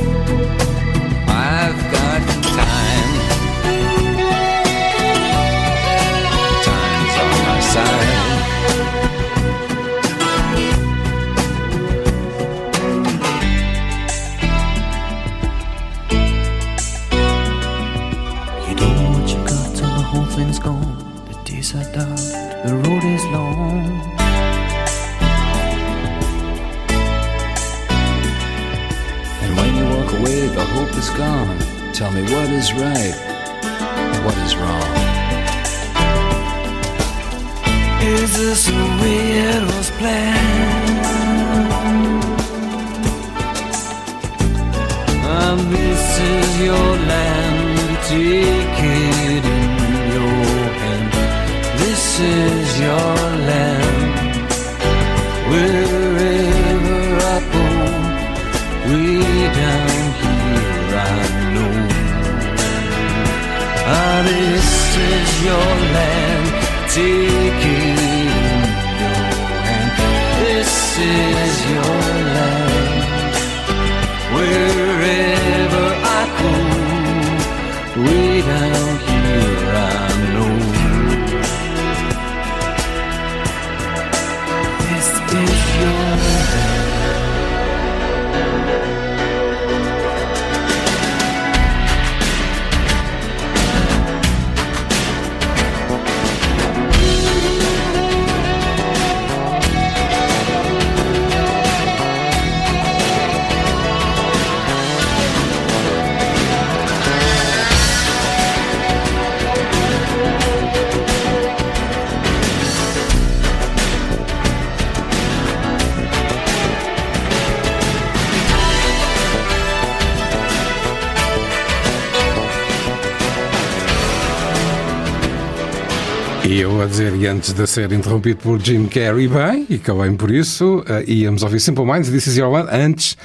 antes 127.31 127.53
de 127.53 127.65
ser 127.67 127.93
interrompido 127.93 128.41
por 128.41 128.61
Jim 128.61 128.87
Carrey, 128.87 129.29
bem, 129.29 129.65
e 129.71 129.79
bem 129.79 130.17
por 130.17 130.33
isso, 130.33 130.81
uh, 130.81 131.09
íamos 131.09 131.45
ouvir 131.45 131.61
Simple 131.61 131.85
Minds 131.85 132.09
e 132.09 132.13
This 132.13 132.27
Is 132.27 132.37
Your 132.37 132.67
antes 132.69 133.17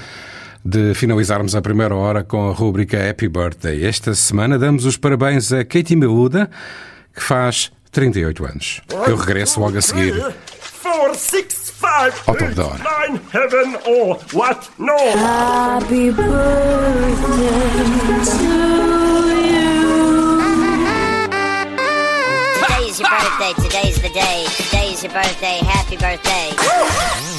de 0.64 0.94
finalizarmos 0.94 1.56
a 1.56 1.62
primeira 1.62 1.96
hora 1.96 2.24
com 2.24 2.48
a 2.48 2.54
rúbrica 2.54 3.10
Happy 3.10 3.28
Birthday. 3.28 3.84
Esta 3.84 4.14
semana 4.14 4.60
damos 4.60 4.86
os 4.86 4.96
parabéns 4.96 5.52
a 5.52 5.66
Katie 5.66 5.96
Meúda, 5.96 6.52
que 7.16 7.24
faz 7.24 7.72
38 7.92 8.46
anos. 8.46 8.82
Eu 9.08 9.16
regresso 9.16 9.60
logo 9.60 9.76
a 9.76 9.82
seguir. 9.82 10.14
Four, 10.60 11.16
six, 11.16 11.72
five, 11.72 12.14
ao 12.28 12.36
hora. 12.36 12.78
Nine, 12.78 13.20
heaven, 13.34 13.76
oh, 13.88 14.20
what? 14.34 14.70
No! 14.78 14.94
Happy 15.18 16.12
birthday 16.12 17.16
birthday. 23.10 23.54
Today's 23.62 24.02
the 24.02 24.10
day. 24.10 24.46
Today's 24.58 25.04
your 25.04 25.14
birthday. 25.14 25.60
Happy 25.64 25.98
birthday. 25.98 27.35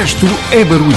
Resto 0.00 0.26
é 0.52 0.64
barulho. 0.64 0.96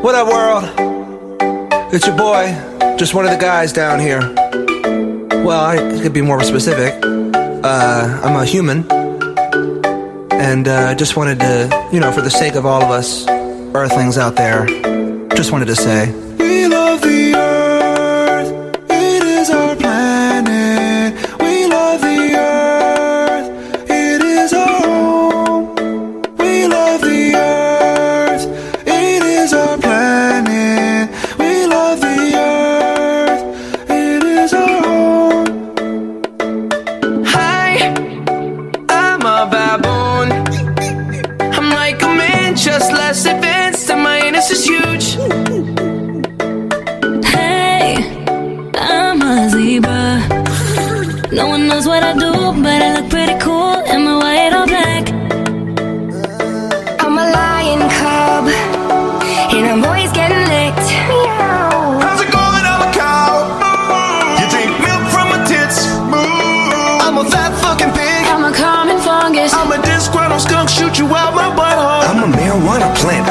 What 0.00 0.14
up, 0.14 0.26
world? 0.28 0.64
It's 1.92 2.06
your 2.06 2.16
boy, 2.16 2.56
just 2.96 3.12
one 3.12 3.26
of 3.26 3.30
the 3.30 3.36
guys 3.36 3.74
down 3.74 4.00
here. 4.00 4.20
Well, 5.44 5.60
I 5.60 5.76
could 6.00 6.14
be 6.14 6.22
more 6.22 6.42
specific. 6.44 6.94
Uh, 7.04 8.20
I'm 8.24 8.36
a 8.36 8.46
human. 8.46 8.86
And 10.32 10.66
uh, 10.66 10.94
just 10.94 11.18
wanted 11.18 11.38
to, 11.40 11.88
you 11.92 12.00
know, 12.00 12.10
for 12.10 12.22
the 12.22 12.30
sake 12.30 12.54
of 12.54 12.64
all 12.64 12.82
of 12.82 12.90
us 12.90 13.28
earthlings 13.74 14.16
out 14.16 14.36
there, 14.36 14.64
just 15.36 15.52
wanted 15.52 15.66
to 15.66 15.76
say. 15.76 16.10
We 16.38 16.68
love 16.68 17.02
the 17.02 17.34
earth. 17.34 17.47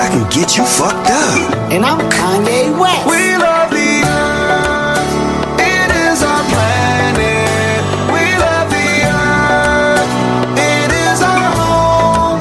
I 0.08 0.10
can 0.10 0.30
get 0.30 0.56
you 0.56 0.64
fucked 0.64 1.10
up. 1.12 1.52
And 1.70 1.84
I'm 1.84 2.00
Kanye 2.10 2.72
West. 2.80 3.06
We 3.12 3.36
love 3.36 3.70
the 3.76 4.08
earth. 4.08 5.12
It 5.60 5.90
is 6.08 6.24
our 6.24 6.44
planet. 6.48 7.84
We 8.16 8.24
love 8.40 8.72
the 8.72 8.88
earth. 9.04 10.08
It 10.56 10.92
is 10.96 11.20
our 11.20 11.52
home. 11.60 12.40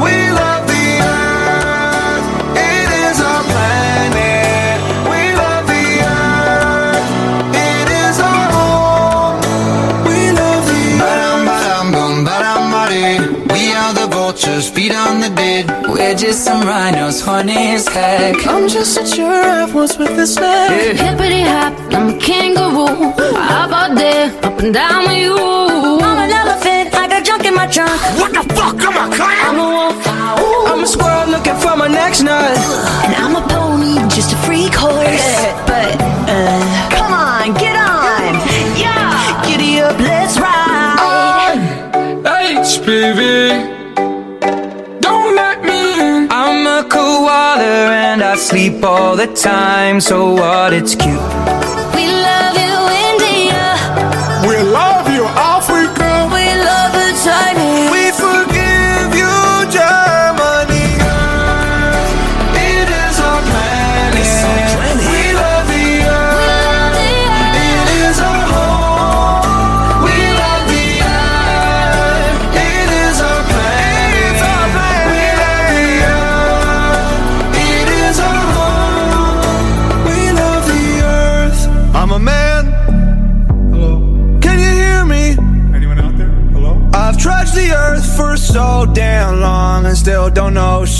We 0.00 0.16
love 0.32 0.64
the 0.64 0.86
earth. 1.04 2.24
It 2.72 2.88
is 3.04 3.20
our 3.20 3.42
planet. 3.52 4.80
We 5.12 5.20
love 5.36 5.64
the 5.68 5.86
earth. 6.08 7.04
It 7.52 7.88
is 8.00 8.16
our 8.16 8.48
home. 8.56 9.44
We 10.08 10.32
love 10.40 10.64
the 10.72 11.04
Ba-dum, 11.04 11.44
ba-dum, 11.44 11.86
boom, 11.92 12.24
ba-dum. 12.24 12.64
We 13.52 13.76
are 13.76 13.92
the 13.92 14.06
vultures, 14.08 14.70
feet 14.70 14.94
on 14.94 15.20
the 15.20 15.28
dead. 15.28 15.73
We're 15.94 16.16
just 16.16 16.44
some 16.44 16.66
rhinos, 16.66 17.20
horny 17.20 17.74
as 17.76 17.86
heck. 17.86 18.44
I'm 18.48 18.66
just 18.68 18.98
a 18.98 19.04
giraffe, 19.04 19.72
what's 19.74 19.96
with 19.96 20.16
this 20.16 20.34
neck? 20.34 20.70
Yeah. 20.70 21.10
Hippity 21.10 21.42
hop, 21.42 21.72
I'm 21.94 22.16
a 22.16 22.18
kangaroo. 22.18 23.14
Up 23.14 23.70
out 23.70 23.94
there, 23.94 24.26
up 24.44 24.58
and 24.58 24.74
down 24.74 25.04
with 25.06 25.18
you. 25.18 25.36
I'm 26.02 26.18
an 26.18 26.32
elephant, 26.32 26.96
I 26.96 27.06
got 27.06 27.24
junk 27.24 27.44
in 27.44 27.54
my 27.54 27.68
trunk. 27.68 28.00
What 28.18 28.32
the 28.32 28.42
fuck 28.54 28.74
am 28.82 28.98
I, 28.98 29.14
clown? 29.14 29.46
I'm 29.46 29.58
a 29.60 29.68
wolf. 29.70 30.06
Ooh. 30.42 30.66
I'm 30.72 30.82
a 30.82 30.86
squirrel 30.86 31.30
looking 31.30 31.54
for 31.62 31.76
my 31.76 31.86
next 31.86 32.22
nut. 32.22 32.58
And 33.06 33.14
I'm 33.14 33.36
a 33.36 33.46
pony, 33.46 33.94
just 34.10 34.32
a 34.32 34.36
freak 34.38 34.74
horse. 34.74 34.98
Yeah, 34.98 35.54
but, 35.64 35.94
uh, 36.28 36.90
come 36.90 37.12
on, 37.12 37.54
get 37.54 37.76
on. 37.76 38.34
Yeah, 38.76 39.46
giddy 39.46 39.80
up, 39.80 39.96
let's 40.00 40.40
ride. 40.40 40.98
On 41.94 42.24
HPV. 42.24 43.73
Sleep 48.54 48.84
all 48.84 49.16
the 49.16 49.26
time. 49.26 50.00
So 50.00 50.34
what? 50.34 50.72
It's 50.72 50.94
cute. 50.94 51.33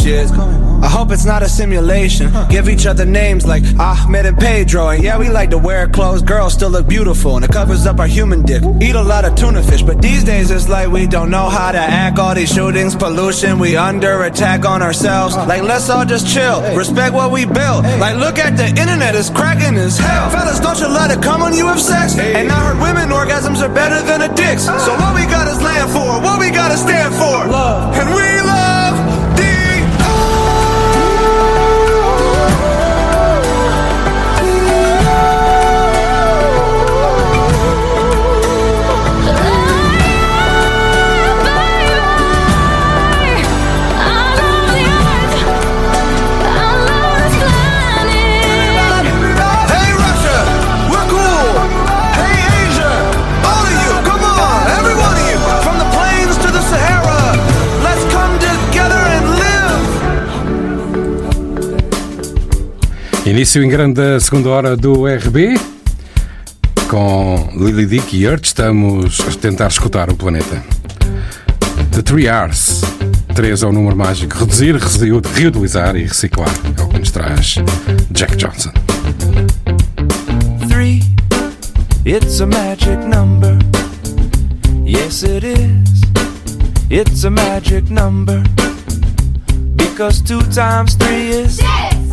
Shit. 0.05 0.31
I 0.85 0.89
hope 0.89 1.11
it's 1.11 1.25
not 1.25 1.43
a 1.43 1.49
simulation. 1.49 2.31
Give 2.51 2.69
each 2.69 2.85
other 2.87 3.07
names 3.07 3.47
like 3.47 3.65
Ahmed 3.81 4.27
and 4.27 4.37
Pedro. 4.39 4.89
And 4.89 5.03
yeah, 5.03 5.19
we 5.19 5.31
like 5.31 5.51
to 5.51 5.59
wear 5.59 5.89
clothes. 5.89 6.23
Girls 6.23 6.53
still 6.53 6.69
look 6.69 6.87
beautiful 6.87 7.37
and 7.37 7.45
it 7.45 7.51
covers 7.51 7.87
up 7.87 7.99
our 7.99 8.07
human 8.07 8.43
dick. 8.43 8.63
Eat 8.83 8.95
a 8.95 9.03
lot 9.03 9.25
of 9.25 9.35
tuna 9.35 9.63
fish, 9.63 9.83
but 9.83 10.03
these 10.03 10.23
days 10.23 10.51
it's 10.51 10.69
like 10.69 10.89
we 10.91 11.07
don't 11.07 11.31
know 11.31 11.49
how 11.49 11.73
to 11.73 11.79
act. 11.79 12.19
All 12.19 12.35
these 12.35 12.53
shootings, 12.53 12.95
pollution, 12.95 13.59
we 13.59 13.77
under 13.77 14.25
attack 14.25 14.67
on 14.67 14.83
ourselves. 14.83 15.37
Like, 15.37 15.63
let's 15.63 15.89
all 15.89 16.05
just 16.05 16.29
chill. 16.29 16.61
Respect 16.77 17.15
what 17.15 17.33
we 17.33 17.47
built. 17.47 17.83
Like, 18.05 18.17
look 18.17 18.39
at 18.39 18.57
the 18.57 18.69
internet, 18.69 19.15
it's 19.15 19.31
cracking 19.31 19.77
as 19.77 19.97
hell. 19.97 20.29
Fellas, 20.31 20.61
don't 20.61 20.79
you 20.81 20.89
let 20.89 21.11
it 21.11 21.23
come 21.23 21.41
when 21.41 21.55
you 21.55 21.67
have 21.67 21.81
sex. 21.81 22.19
And 22.19 22.53
I 22.53 22.61
heard 22.67 22.79
women 22.83 23.09
orgasms 23.09 23.63
are 23.63 23.73
better 23.73 24.05
than 24.05 24.21
a 24.21 24.35
dick's. 24.35 24.65
So 24.67 24.93
what 25.01 25.15
we 25.15 25.25
got 25.25 25.49
is 25.49 25.63
land 25.63 25.91
for, 25.91 26.21
what 26.21 26.39
we 26.39 26.51
gotta 26.51 26.77
stand 26.77 27.15
for. 27.15 27.49
Love. 27.49 27.55
Love 27.55 27.94
Início 63.35 63.65
em 63.65 63.69
grande 63.69 63.95
da 63.95 64.21
segunda 64.21 64.49
hora 64.49 64.77
do 64.77 65.09
RB. 65.09 65.59
Com 66.89 67.49
Lily 67.57 67.85
Dick 67.85 68.17
e 68.17 68.27
Earth 68.27 68.45
estamos 68.45 69.19
a 69.23 69.33
tentar 69.37 69.67
escutar 69.67 70.09
o 70.09 70.15
planeta. 70.15 70.63
The 71.91 72.03
Three 72.03 72.29
R's. 72.29 72.83
Três 73.35 73.65
é 73.65 73.67
o 73.67 73.73
número 73.73 73.97
mágico. 73.97 74.39
Reduzir, 74.39 74.77
reutilizar 74.77 75.97
e 75.97 76.05
reciclar. 76.05 76.49
É 76.79 76.83
o 76.83 76.89
que 76.89 76.99
nos 77.01 77.11
traz 77.11 77.57
Jack 78.13 78.37
Johnson. 78.37 78.71
Three, 80.69 81.03
it's 82.07 82.41
a 82.41 82.47
magic 82.47 82.99
number. 83.09 83.59
Yes, 84.87 85.25
it 85.25 85.45
is. 85.45 86.03
It's 86.89 87.25
a 87.25 87.31
magic 87.31 87.93
number. 87.93 88.45
Because 89.75 90.23
two 90.23 90.41
times 90.53 90.95
three 90.95 91.31
is 91.31 91.57
six. 91.57 92.04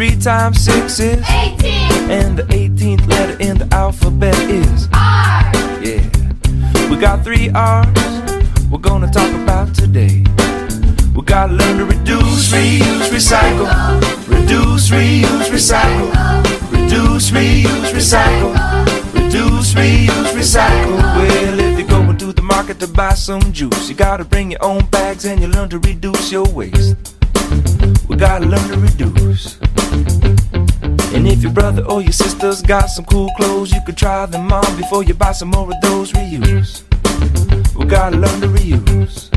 Three 0.00 0.16
times 0.16 0.58
six 0.58 0.98
is 0.98 1.22
eighteen. 1.28 1.92
And 2.10 2.38
the 2.38 2.44
18th 2.44 3.06
letter 3.06 3.36
in 3.38 3.58
the 3.58 3.68
alphabet 3.70 4.34
is 4.48 4.88
R. 4.94 5.44
Yeah. 5.84 6.88
We 6.88 6.96
got 6.96 7.22
three 7.22 7.50
R's 7.50 7.86
we're 8.70 8.78
gonna 8.78 9.12
talk 9.12 9.30
about 9.42 9.74
today. 9.74 10.24
We 11.14 11.20
gotta 11.20 11.52
learn 11.52 11.76
to 11.76 11.84
reduce, 11.84 12.50
reuse, 12.50 13.10
recycle. 13.10 13.68
Reduce, 14.26 14.88
reuse, 14.88 15.50
recycle. 15.52 16.08
Reduce, 16.72 17.30
reuse, 17.30 17.90
recycle. 17.92 18.54
Reduce, 19.12 19.74
reuse, 19.74 20.32
recycle. 20.32 20.96
Well, 20.96 21.60
if 21.60 21.78
you're 21.78 21.88
going 21.88 22.16
to 22.16 22.32
the 22.32 22.40
market 22.40 22.80
to 22.80 22.86
buy 22.86 23.12
some 23.12 23.52
juice, 23.52 23.90
you 23.90 23.94
gotta 23.94 24.24
bring 24.24 24.52
your 24.52 24.64
own 24.64 24.86
bags 24.86 25.26
and 25.26 25.42
you 25.42 25.48
learn 25.48 25.68
to 25.68 25.78
reduce 25.78 26.32
your 26.32 26.48
waste. 26.54 26.96
We 28.08 28.16
gotta 28.16 28.46
learn 28.46 28.66
to 28.70 28.78
reduce. 28.78 29.58
And 31.14 31.26
if 31.26 31.42
your 31.42 31.52
brother 31.52 31.82
or 31.84 32.00
your 32.00 32.12
sister's 32.12 32.62
got 32.62 32.86
some 32.88 33.04
cool 33.04 33.30
clothes, 33.36 33.72
you 33.72 33.80
could 33.84 33.96
try 33.96 34.26
them 34.26 34.52
on 34.52 34.76
before 34.76 35.02
you 35.04 35.14
buy 35.14 35.32
some 35.32 35.48
more 35.48 35.70
of 35.70 35.80
those 35.82 36.12
reuse. 36.12 36.82
We 37.76 37.84
gotta 37.86 38.16
learn 38.16 38.40
to 38.40 38.48
reuse. 38.48 39.28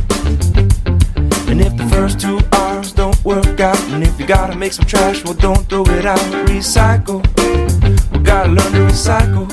And 1.50 1.62
if 1.62 1.76
the 1.76 1.86
first 1.90 2.20
two 2.20 2.40
R's 2.52 2.94
don't 2.94 3.24
work 3.26 3.60
out, 3.60 3.80
and 3.92 4.04
if 4.04 4.20
you 4.20 4.26
gotta 4.26 4.56
make 4.56 4.74
some 4.74 4.86
trash, 4.86 5.24
well, 5.24 5.34
don't 5.34 5.68
throw 5.70 5.84
it 5.88 6.06
out. 6.06 6.20
Recycle. 6.48 7.22
We 8.12 8.20
gotta 8.20 8.50
learn 8.50 8.72
to 8.72 8.88
recycle. 8.94 9.46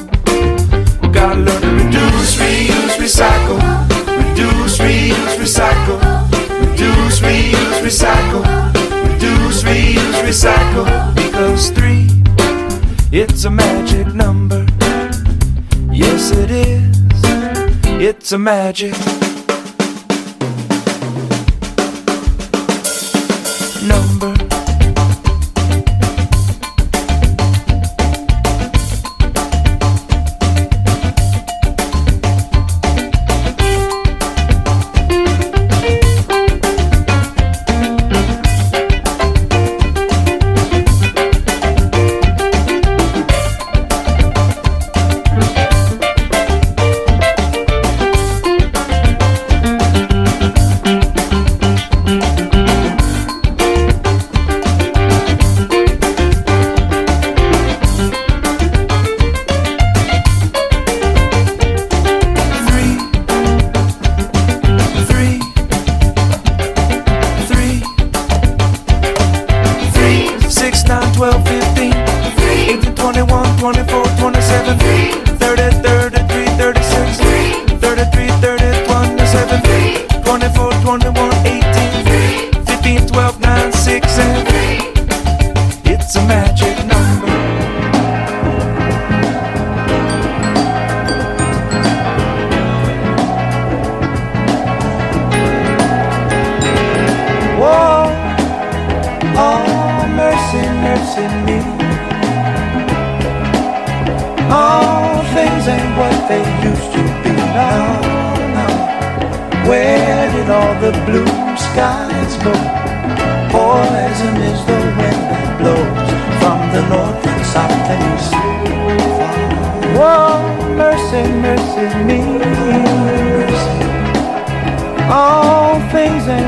We 1.03 1.09
gotta 1.09 1.40
learn 1.40 1.61
to 1.62 1.84
reduce, 1.84 2.36
reuse, 2.36 2.96
recycle. 2.96 3.59
Reduce, 4.07 4.78
reuse, 4.78 5.36
recycle. 5.36 5.98
Reduce, 6.61 7.20
reuse, 7.20 7.80
recycle. 7.82 8.70
Reuse, 9.91 10.22
recycle. 10.22 11.14
Because 11.16 11.70
three, 11.70 12.07
it's 13.11 13.45
a 13.45 13.51
magic 13.51 14.14
number. 14.14 14.64
Yes, 15.91 16.30
it 16.30 16.51
is. 16.53 16.97
It's 18.01 18.30
a 18.30 18.38
magic 18.38 18.95
number. 23.84 24.49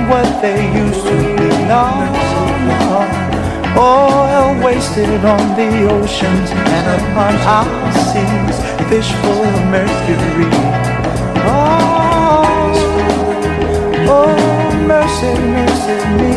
What 0.08 0.42
they 0.42 0.60
used 0.74 1.04
to 1.04 1.16
be. 1.36 1.48
No. 1.70 1.84
Oil 3.76 4.62
wasted 4.62 5.24
on 5.24 5.44
the 5.56 5.70
oceans 5.90 6.50
and 6.50 6.86
upon 7.00 7.34
our 7.56 7.92
seas, 8.08 8.56
fish 8.88 9.10
full 9.20 9.42
of 9.50 9.56
mercury. 9.74 10.50
Oh, 11.44 12.42
oh, 14.08 14.36
mercy, 14.86 15.32
mercy 15.56 15.98
me. 16.18 16.34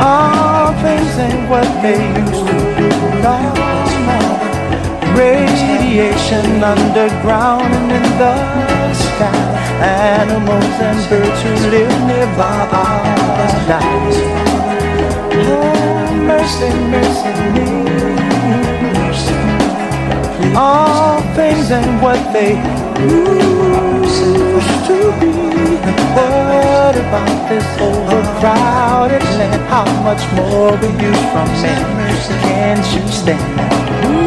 All 0.00 0.72
things 0.82 1.14
ain't 1.18 1.48
what 1.48 1.68
they 1.82 2.00
used 2.20 2.46
to 2.46 2.58
be. 2.76 2.88
No. 3.22 3.36
Radiation 5.16 6.62
underground 6.62 7.72
and 7.74 7.92
in 7.92 8.02
the 8.18 8.94
sky. 8.94 9.61
Animals 9.82 10.78
and 10.78 11.10
birds 11.10 11.42
who 11.42 11.50
live 11.68 12.06
nearby 12.06 12.68
are 12.70 13.02
dying. 13.66 14.14
Oh, 15.34 16.06
mercy, 16.24 16.70
mercy 16.92 17.32
me. 17.52 17.66
All 20.54 21.20
things 21.34 21.72
ain't 21.72 22.00
what 22.00 22.20
they 22.32 22.54
used 23.02 24.22
to 24.86 24.98
be. 25.18 25.32
What 26.14 26.94
about 26.94 27.48
this 27.48 27.66
overcrowded 27.80 29.24
land? 29.36 29.62
How 29.68 29.86
much 30.04 30.22
more 30.36 30.76
will 30.76 30.96
you 31.02 31.12
from 31.32 31.48
me? 31.60 31.74
Can't 32.46 32.86
you 32.94 33.02
stand? 33.08 34.21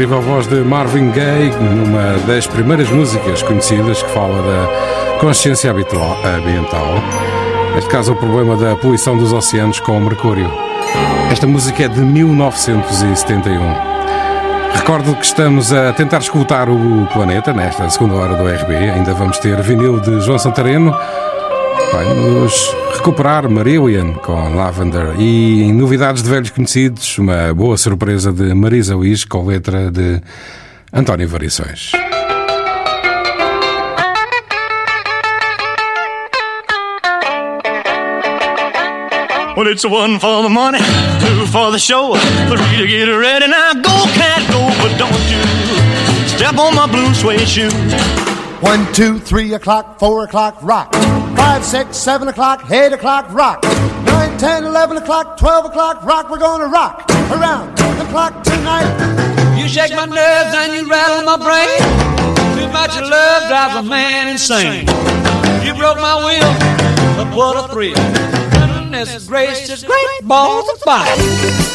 Incrível 0.00 0.22
voz 0.22 0.46
de 0.46 0.62
Marvin 0.62 1.10
Gaye, 1.10 1.50
numa 1.60 2.16
das 2.26 2.46
primeiras 2.46 2.88
músicas 2.88 3.42
conhecidas 3.42 4.02
que 4.02 4.10
fala 4.12 4.40
da 4.40 5.18
consciência 5.18 5.70
ambiental. 5.70 6.86
Neste 7.74 7.90
caso, 7.90 8.14
o 8.14 8.16
problema 8.16 8.56
da 8.56 8.74
poluição 8.74 9.18
dos 9.18 9.30
oceanos 9.30 9.78
com 9.78 9.98
o 9.98 10.00
mercúrio. 10.00 10.50
Esta 11.30 11.46
música 11.46 11.84
é 11.84 11.88
de 11.88 12.00
1971. 12.00 13.60
Recordo 14.72 15.14
que 15.16 15.26
estamos 15.26 15.70
a 15.70 15.92
tentar 15.92 16.20
escutar 16.20 16.70
o 16.70 17.06
planeta 17.12 17.52
nesta 17.52 17.90
segunda 17.90 18.14
hora 18.14 18.36
do 18.36 18.48
RB. 18.48 18.74
Ainda 18.74 19.12
vamos 19.12 19.38
ter 19.38 19.60
vinil 19.60 20.00
de 20.00 20.18
João 20.22 20.38
Santareno. 20.38 20.96
Vai 21.92 22.06
nos 22.14 22.74
recuperar 22.96 23.48
Marillion 23.48 24.14
com 24.14 24.54
Lavender 24.54 25.18
e 25.18 25.62
em 25.62 25.72
novidades 25.72 26.22
de 26.22 26.30
velhos 26.30 26.50
conhecidos, 26.50 27.18
uma 27.18 27.52
boa 27.54 27.76
surpresa 27.76 28.32
de 28.32 28.54
Marisa 28.54 28.94
Luís 28.94 29.24
com 29.24 29.46
letra 29.46 29.90
de 29.90 30.20
António 30.92 31.28
Variações. 31.28 31.92
Well, 39.56 39.68
it's 39.68 39.84
one 39.84 40.18
for 40.18 40.42
the 40.42 40.48
money, 40.48 40.78
two 41.20 41.46
for 41.46 41.70
the 41.70 41.78
show, 41.78 42.16
three 42.48 42.78
to 42.78 42.86
get 42.86 43.08
ready. 43.08 43.46
Now 43.46 43.74
go, 43.74 44.06
cat, 44.14 44.40
go, 44.50 44.68
but 44.80 44.96
don't 44.96 45.12
you 45.30 46.28
step 46.28 46.56
on 46.56 46.74
my 46.74 46.86
blue 46.86 47.12
suede 47.12 47.46
shoe. 47.46 47.70
One, 48.60 48.90
two, 48.92 49.18
three 49.18 49.52
o'clock, 49.54 49.98
four 49.98 50.24
o'clock, 50.24 50.56
rock. 50.62 50.94
Five, 51.40 51.64
six, 51.64 51.96
seven 51.96 52.28
o'clock, 52.28 52.70
eight 52.70 52.92
o'clock, 52.92 53.32
rock. 53.32 53.62
Nine, 54.04 54.36
ten, 54.36 54.64
eleven 54.64 54.98
o'clock, 54.98 55.38
twelve 55.38 55.64
o'clock, 55.64 56.04
rock. 56.04 56.28
We're 56.30 56.38
gonna 56.38 56.66
rock 56.66 57.10
around 57.30 57.76
the 57.78 58.04
clock 58.10 58.44
tonight. 58.44 58.88
You 59.58 59.66
shake 59.66 59.94
my 59.96 60.04
nerves 60.04 60.54
and 60.54 60.74
you 60.74 60.86
rattle 60.86 61.24
my 61.24 61.38
brain. 61.38 61.78
Too 62.58 62.68
much 62.70 62.94
of 62.94 63.08
love 63.08 63.48
drives 63.48 63.74
a 63.74 63.82
man 63.82 64.28
insane. 64.28 64.86
You 65.64 65.72
broke 65.72 65.96
my 65.96 66.16
will, 66.26 66.52
but 67.16 67.34
what 67.34 67.56
a 67.56 67.72
thrill. 67.72 67.94
Goodness 68.52 69.26
gracious, 69.26 69.82
great 69.82 70.20
balls 70.22 70.68
of 70.68 70.78
fire. 70.80 71.69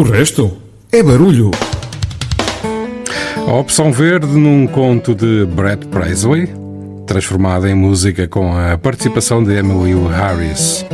O 0.00 0.02
resto 0.02 0.56
é 0.90 1.02
barulho. 1.02 1.50
A 3.46 3.52
opção 3.52 3.92
verde 3.92 4.28
num 4.28 4.66
conto 4.66 5.14
de 5.14 5.44
Brett 5.44 5.86
Presley, 5.88 6.48
transformada 7.06 7.68
em 7.68 7.74
música 7.74 8.26
com 8.26 8.50
a 8.50 8.78
participação 8.78 9.44
de 9.44 9.52
Emily 9.52 9.92
Harris. 10.08 10.86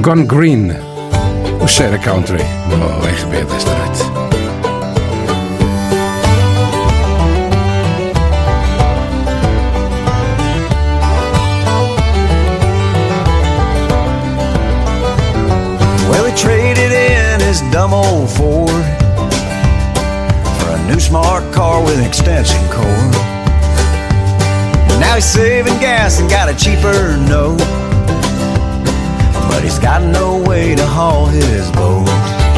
Gone 0.00 0.24
Green, 0.24 0.68
o 1.60 1.66
Share 1.66 1.98
Country, 1.98 2.44
no 2.70 2.98
RB 3.04 3.52
desta 3.52 3.74
noite. 3.74 4.01
Smart 21.12 21.44
car 21.52 21.84
with 21.84 21.98
an 21.98 22.06
extension 22.06 22.56
cord. 22.72 23.12
Now 24.96 25.16
he's 25.16 25.26
saving 25.26 25.76
gas 25.76 26.18
and 26.18 26.30
got 26.30 26.48
a 26.48 26.56
cheaper 26.56 27.18
note. 27.28 27.60
But 29.50 29.60
he's 29.62 29.78
got 29.78 30.00
no 30.00 30.40
way 30.48 30.74
to 30.74 30.86
haul 30.86 31.26
his 31.26 31.70
boat. 31.72 32.08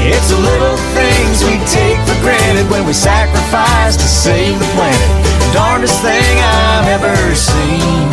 It's 0.07 0.31
the 0.31 0.39
little 0.39 0.77
things 0.95 1.43
we 1.43 1.59
take 1.67 1.99
for 2.07 2.15
granted 2.23 2.71
when 2.71 2.87
we 2.87 2.93
sacrifice 2.93 3.97
to 3.97 4.07
save 4.07 4.57
the 4.57 4.71
planet. 4.79 5.11
The 5.43 5.51
Darndest 5.59 6.01
thing 6.01 6.37
I've 6.39 6.87
ever 6.95 7.35
seen. 7.35 8.07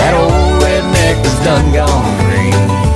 That 0.00 0.16
old 0.16 0.56
redneck 0.64 1.20
is 1.20 1.36
done 1.44 1.68
gone 1.76 2.16
green. 2.24 2.89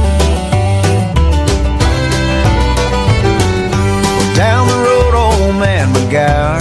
Man 6.25 6.61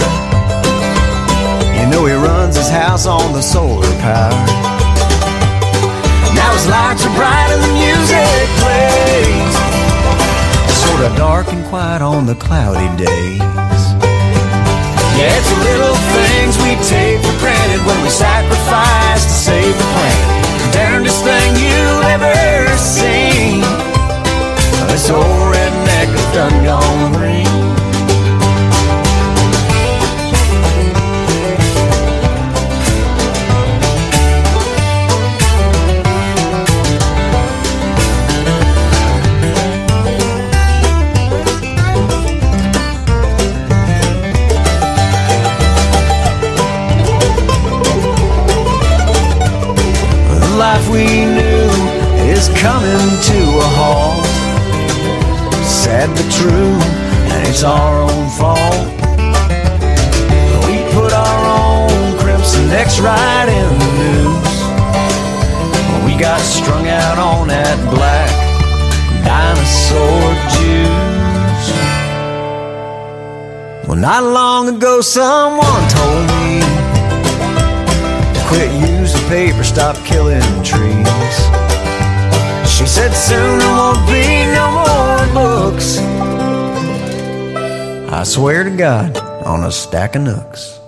You 1.76 1.84
know 1.90 2.04
he 2.06 2.14
runs 2.14 2.56
his 2.56 2.68
house 2.68 3.06
on 3.06 3.32
the 3.32 3.42
solar 3.42 3.94
power. 4.04 4.44
Now 6.38 6.50
his 6.56 6.66
lights 6.68 7.02
are 7.06 7.14
bright 7.16 7.50
and 7.54 7.62
the 7.66 7.72
music 7.84 8.46
plays. 8.60 9.54
Sort 10.84 11.02
of 11.06 11.16
dark 11.16 11.46
and 11.54 11.64
quiet 11.70 12.02
on 12.02 12.26
the 12.26 12.34
cloudy 12.34 12.90
days. 12.96 13.82
Yeah, 15.16 15.38
it's 15.38 15.50
the 15.54 15.60
little 15.70 15.98
things 16.16 16.52
we 16.64 16.72
take 16.90 17.18
for 17.24 17.36
granted 17.42 17.80
when 17.86 17.98
we 18.04 18.10
sacrifice 18.10 19.24
to 19.24 19.36
save 19.48 19.74
the 19.82 19.88
planet. 19.94 20.28
Darndest 20.74 21.22
thing 21.22 21.50
you'll 21.64 22.04
ever 22.16 22.36
seen. 22.76 23.62
This 24.90 25.08
old 25.10 25.42
redneck 25.54 26.08
is 26.18 26.26
done 26.34 26.56
gone 26.64 27.12
green. 27.12 27.93
Coming 52.64 53.08
to 53.20 53.40
a 53.60 53.68
halt. 53.76 54.24
Sad 55.62 56.08
but 56.16 56.28
true, 56.32 56.76
and 57.30 57.40
it's 57.46 57.62
our 57.62 57.94
own 58.08 58.26
fault. 58.40 58.88
We 60.64 60.76
put 60.96 61.12
our 61.12 61.42
own 61.60 62.18
crimson 62.20 62.64
necks 62.68 62.98
right 63.00 63.48
in 63.60 63.70
the 63.82 63.90
news. 64.02 64.56
We 66.06 66.12
got 66.18 66.40
strung 66.40 66.88
out 66.88 67.18
on 67.18 67.48
that 67.48 67.76
black 67.92 68.32
dinosaur 69.28 70.24
juice. 70.56 71.68
Well, 73.86 74.00
not 74.00 74.22
long 74.24 74.74
ago, 74.74 75.02
someone 75.02 75.82
told 75.98 76.24
me 76.32 76.64
to 78.36 78.40
quit 78.48 78.70
using 78.88 79.28
paper, 79.28 79.64
stop 79.64 79.96
killing 80.06 80.40
trees. 80.62 81.03
She 82.84 82.90
said 82.90 83.12
soon 83.14 83.58
there 83.60 83.74
won't 83.80 84.06
be 84.06 84.44
no 84.52 84.68
more 84.76 85.24
books. 85.32 85.96
I 88.12 88.22
swear 88.24 88.62
to 88.62 88.68
God, 88.68 89.16
on 89.46 89.64
a 89.64 89.72
stack 89.72 90.16
of 90.16 90.22
nooks. 90.22 90.78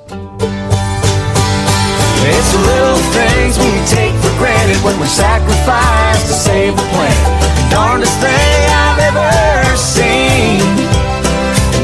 It's 2.28 2.52
the 2.52 2.60
little 2.68 3.00
things 3.16 3.56
we 3.56 3.72
take 3.88 4.12
for 4.20 4.28
granted 4.36 4.76
when 4.84 5.00
we 5.00 5.06
sacrifice 5.06 6.20
to 6.28 6.34
save 6.34 6.76
the 6.76 6.84
planet. 6.92 7.72
Darndest 7.72 8.20
thing 8.20 8.68
I've 8.76 9.00
ever 9.00 9.76
seen. 9.78 10.60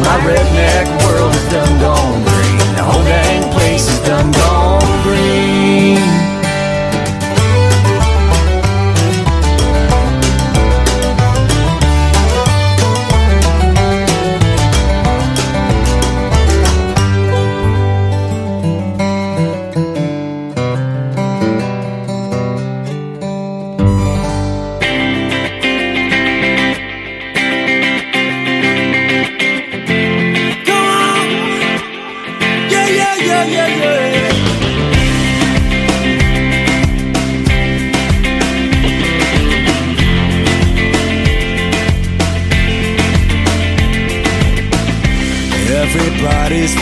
My 0.04 0.20
redneck 0.28 0.51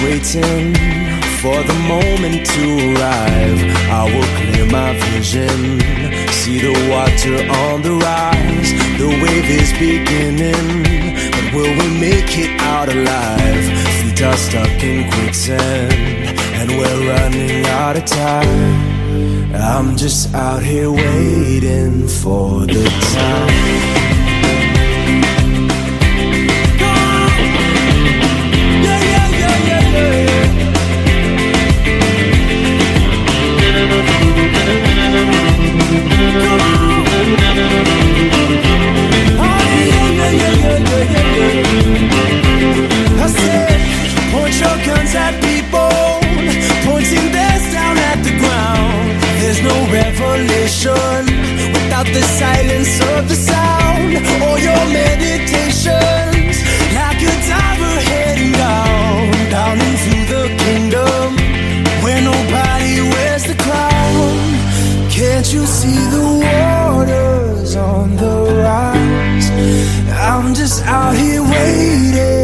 waiting 0.04 0.74
for 1.40 1.62
the 1.62 1.78
moment 1.88 2.46
to 2.46 2.64
arrive. 2.92 3.60
I 3.90 4.04
will 4.12 4.28
clear 4.38 4.66
my 4.66 4.92
vision, 5.10 5.80
see 6.30 6.58
the 6.58 6.74
water 6.92 7.36
on 7.64 7.82
the 7.82 7.94
rise. 8.08 8.70
The 9.00 9.08
wave 9.22 9.48
is 9.60 9.72
beginning, 9.88 11.30
but 11.34 11.46
will 11.54 11.74
we 11.80 11.88
make 11.98 12.32
it 12.38 12.60
out 12.60 12.88
alive? 12.88 13.64
Feet 14.00 14.22
are 14.22 14.36
stuck 14.36 14.82
in 14.82 15.10
quicksand, 15.12 15.92
and 16.58 16.70
we're 16.70 17.00
running 17.12 17.64
out 17.66 17.96
of 17.96 18.04
time. 18.04 19.00
I'm 19.54 19.96
just 19.96 20.34
out 20.34 20.62
here 20.62 20.90
waiting 20.90 22.06
for 22.08 22.66
the 22.66 22.84
time. 23.14 24.19
Without 52.00 52.14
the 52.14 52.22
silence 52.22 53.00
of 53.12 53.28
the 53.28 53.34
sound 53.34 54.14
or 54.42 54.58
your 54.58 54.84
meditations. 54.92 56.56
Like 56.94 57.20
a 57.20 57.34
diver 57.48 57.96
heading 58.10 58.52
down, 58.52 59.30
down 59.50 59.76
into 59.80 60.14
the 60.32 60.44
kingdom 60.64 61.36
where 62.02 62.22
nobody 62.22 63.00
wears 63.12 63.44
the 63.44 63.56
crown. 63.64 65.10
Can't 65.10 65.52
you 65.52 65.66
see 65.66 66.00
the 66.16 66.26
waters 66.44 67.76
on 67.76 68.16
the 68.16 68.36
rise? 68.64 69.50
I'm 70.10 70.54
just 70.54 70.82
out 70.84 71.14
here 71.14 71.42
waiting 71.42 72.39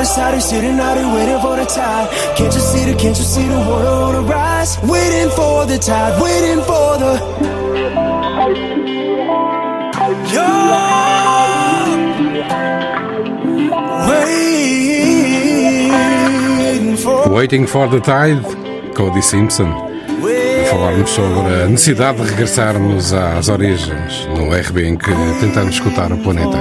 out 0.00 0.32
here 0.32 0.40
sitting 0.40 0.80
out 0.80 0.96
here 0.96 1.06
waiting 1.14 1.40
for 1.40 1.56
the 1.56 1.66
tide. 1.66 2.08
Can't 2.36 2.54
you 2.54 2.60
see 2.60 2.90
the, 2.90 2.96
can't 2.96 3.16
you 3.18 3.24
see 3.24 3.46
the 3.46 3.58
water 3.58 3.86
on 3.86 4.14
the 4.14 4.22
rise? 4.22 4.78
Waiting 4.82 5.30
for 5.30 5.66
the 5.66 5.78
tide, 5.78 6.20
waiting 6.22 6.62
for 6.64 6.98
the. 6.98 7.10
For. 16.96 17.30
Waiting 17.30 17.66
for 17.66 17.88
the 17.88 18.00
Tide, 18.00 18.42
Cody 18.94 19.22
Simpson. 19.22 19.72
Falarmos 20.70 21.10
sobre 21.10 21.62
a 21.62 21.68
necessidade 21.68 22.22
de 22.22 22.30
regressarmos 22.30 23.12
às 23.12 23.48
origens 23.48 24.28
no 24.36 24.50
RB 24.54 24.86
em 24.86 24.96
que 24.96 25.10
tentamos 25.40 25.74
escutar 25.74 26.12
o 26.12 26.18
planeta. 26.18 26.58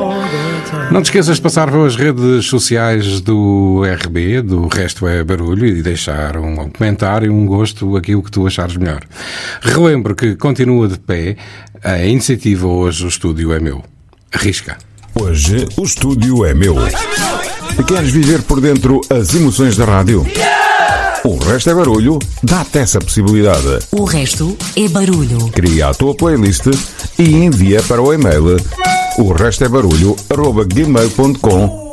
Não 0.92 1.04
te 1.04 1.06
esqueças 1.06 1.36
de 1.36 1.42
passar 1.42 1.70
pelas 1.70 1.96
redes 1.96 2.46
sociais 2.46 3.22
do 3.22 3.84
RB, 3.84 4.42
do 4.42 4.68
Resto 4.68 5.08
é 5.08 5.24
Barulho, 5.24 5.66
e 5.66 5.84
deixar 5.84 6.36
um 6.38 6.70
comentário, 6.70 7.32
um 7.32 7.46
gosto, 7.46 7.96
aquilo 7.96 8.24
que 8.24 8.32
tu 8.32 8.48
achares 8.48 8.76
melhor. 8.76 9.02
Relembro 9.62 10.16
que 10.16 10.36
continua 10.36 10.88
de 10.88 10.98
pé 10.98 11.38
a 11.84 12.04
iniciativa 12.04 12.66
Hoje 12.66 13.06
o 13.06 13.08
Estúdio 13.08 13.54
é 13.54 13.60
Meu. 13.60 13.84
Arrisca. 14.34 14.78
Hoje 15.14 15.68
o 15.76 15.84
estúdio 15.84 16.46
é 16.46 16.54
meu. 16.54 16.76
Queres 17.88 18.12
viver 18.12 18.42
por 18.44 18.62
dentro 18.62 19.02
as 19.10 19.34
emoções 19.34 19.76
da 19.76 19.86
rádio? 19.86 20.26
O 21.24 21.38
resto 21.38 21.70
é 21.70 21.74
barulho, 21.74 22.20
dá-te 22.44 22.80
essa 22.80 23.00
possibilidade. 23.00 23.80
O 23.92 24.06
resto 24.06 24.56
é 24.76 24.88
barulho. 24.88 25.50
Cria 25.50 25.90
a 25.90 25.94
tua 25.94 26.16
playlist 26.16 26.68
e 27.18 27.36
envia 27.36 27.82
para 27.84 28.02
o 28.02 28.14
e-mail 28.14 28.58
o 29.20 29.34
resto 29.34 29.66
é 29.66 29.68
barulho 29.68 30.16
gmail.com 30.74 31.90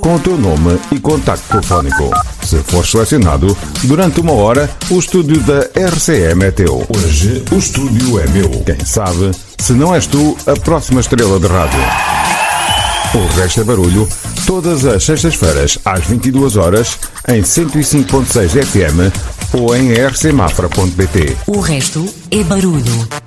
com 0.00 0.14
o 0.14 0.20
teu 0.20 0.36
nome 0.36 0.78
e 0.92 1.00
contacto 1.00 1.48
telefónico. 1.48 2.10
Se 2.42 2.58
for 2.58 2.86
selecionado, 2.86 3.56
durante 3.84 4.20
uma 4.20 4.32
hora, 4.32 4.70
o 4.90 4.98
estúdio 4.98 5.40
da 5.40 5.60
RCM 5.74 6.44
é 6.44 6.50
teu. 6.50 6.86
Hoje 6.88 7.42
o 7.50 7.56
estúdio 7.56 8.20
é 8.20 8.26
meu. 8.28 8.50
Quem 8.64 8.84
sabe, 8.84 9.32
se 9.58 9.72
não 9.72 9.94
és 9.94 10.06
tu, 10.06 10.36
a 10.46 10.52
próxima 10.54 11.00
estrela 11.00 11.40
de 11.40 11.46
rádio. 11.46 11.80
O 13.14 13.26
resto 13.38 13.60
é 13.60 13.64
barulho, 13.64 14.08
todas 14.46 14.84
as 14.84 15.04
sextas-feiras, 15.04 15.78
às 15.84 16.04
22 16.04 16.56
horas, 16.56 16.98
em 17.28 17.42
105.6 17.42 18.64
FM 18.64 19.12
ou 19.52 19.74
em 19.74 19.92
rcmafra.pt. 19.92 21.36
O 21.46 21.60
resto 21.60 22.06
é 22.30 22.44
barulho. 22.44 23.25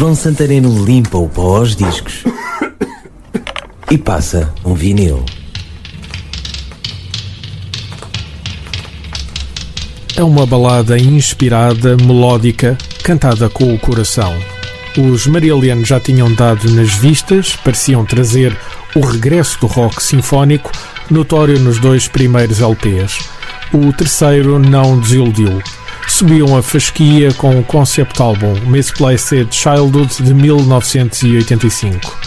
João 0.00 0.14
Santareno 0.14 0.82
limpa 0.82 1.18
o 1.18 1.28
pó 1.28 1.58
aos 1.58 1.76
discos 1.76 2.24
e 3.90 3.98
passa 3.98 4.50
um 4.64 4.72
vinil. 4.72 5.22
É 10.16 10.22
uma 10.22 10.46
balada 10.46 10.98
inspirada, 10.98 11.98
melódica, 11.98 12.78
cantada 13.02 13.50
com 13.50 13.74
o 13.74 13.78
coração. 13.78 14.34
Os 14.96 15.26
Marillion 15.26 15.84
já 15.84 16.00
tinham 16.00 16.32
dado 16.32 16.70
nas 16.70 16.94
vistas, 16.94 17.54
pareciam 17.62 18.02
trazer 18.02 18.56
o 18.96 19.00
regresso 19.00 19.60
do 19.60 19.66
rock 19.66 20.02
sinfónico, 20.02 20.72
notório 21.10 21.60
nos 21.60 21.78
dois 21.78 22.08
primeiros 22.08 22.62
LPs. 22.62 23.18
O 23.70 23.92
terceiro 23.92 24.58
não 24.58 24.98
desiludiu 24.98 25.60
subiam 26.20 26.54
a 26.54 26.62
fasquia 26.62 27.32
com 27.32 27.58
o 27.58 27.64
concept 27.64 28.20
álbum 28.20 28.52
Misplaced 28.66 29.48
Childhood 29.54 30.22
de 30.22 30.34
1985. 30.34 32.20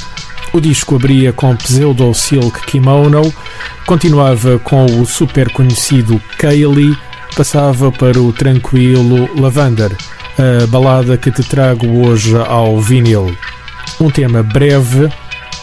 O 0.51 0.59
disco 0.59 0.95
abria 0.95 1.31
com 1.31 1.55
Pseudo 1.55 2.11
Silk 2.11 2.65
Kimono, 2.65 3.31
continuava 3.85 4.57
com 4.57 4.83
o 4.99 5.05
super 5.05 5.51
conhecido 5.51 6.19
Kaylee, 6.39 6.97
passava 7.35 7.91
para 7.91 8.19
o 8.19 8.33
tranquilo 8.33 9.29
Lavander, 9.39 9.95
a 10.39 10.65
balada 10.65 11.15
que 11.15 11.29
te 11.29 11.43
trago 11.43 12.03
hoje 12.03 12.35
ao 12.35 12.81
vinil. 12.81 13.37
Um 13.99 14.09
tema 14.09 14.41
breve, 14.41 15.07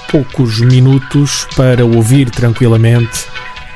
poucos 0.08 0.60
minutos 0.60 1.48
para 1.56 1.84
ouvir 1.84 2.30
tranquilamente, 2.30 3.26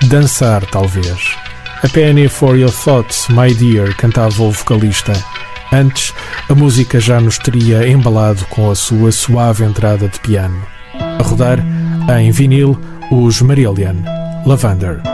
dançar 0.05 0.65
talvez. 0.65 1.45
A 1.85 1.89
Penny 1.91 2.29
for 2.29 2.57
Your 2.57 2.73
Thoughts, 2.73 3.29
My 3.29 3.53
Dear, 3.53 3.95
cantava 3.97 4.43
o 4.43 4.51
vocalista. 4.51 5.13
Antes, 5.71 6.15
a 6.49 6.55
música 6.55 6.99
já 6.99 7.21
nos 7.21 7.37
teria 7.37 7.87
embalado 7.87 8.43
com 8.47 8.71
a 8.71 8.75
sua 8.75 9.13
suave 9.13 9.65
entrada 9.65 10.09
de 10.09 10.19
piano. 10.19 10.67
A 10.95 11.23
rodar, 11.23 11.59
em 12.19 12.31
vinil, 12.31 12.81
os 13.11 13.43
Marillion, 13.43 13.97
Lavender. 14.47 15.14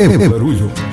é 0.00 0.28
barulho. 0.28 0.89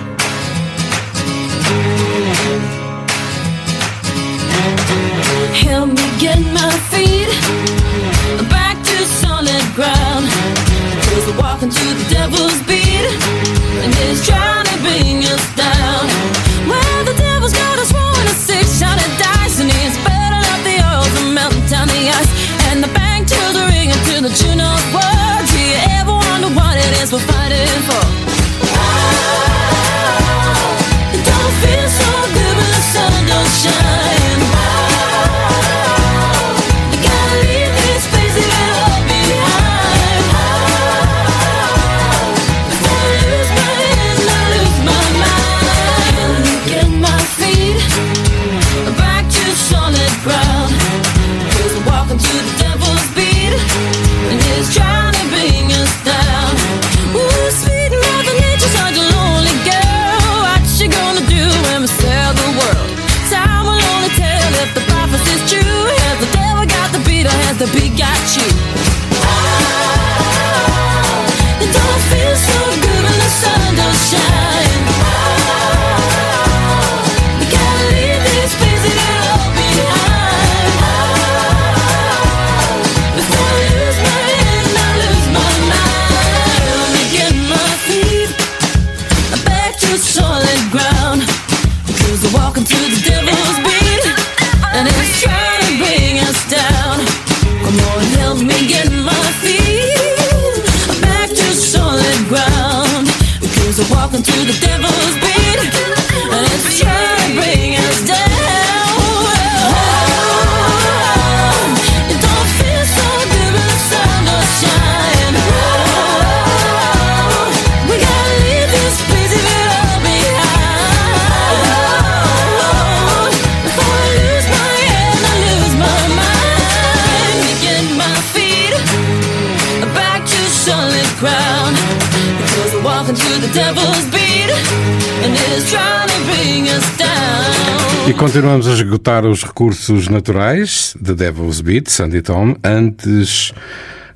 Continuamos 138.27 138.67
a 138.67 138.73
esgotar 138.73 139.25
os 139.25 139.41
recursos 139.41 140.09
naturais 140.09 140.93
de 140.99 141.15
Devil's 141.15 141.61
Beat, 141.61 141.87
Sandy 141.87 142.21
Tom. 142.21 142.57
Antes, 142.61 143.53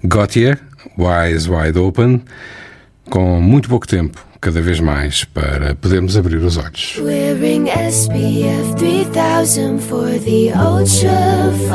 Gotye, 0.03 0.57
Wise 0.97 1.49
Wide 1.49 1.79
Open, 1.79 2.21
com 3.09 3.39
muito 3.39 3.69
pouco 3.69 3.87
tempo, 3.87 4.21
cada 4.41 4.61
vez 4.61 4.81
mais, 4.81 5.23
para 5.23 5.75
podermos 5.75 6.17
abrir 6.17 6.43
os 6.43 6.57
olhos. 6.57 6.97
Wearing 6.97 7.69
SPF 7.69 8.75
3000 8.77 9.79
for 9.79 10.09
the 10.19 10.51
ultraviolet. 10.59 11.71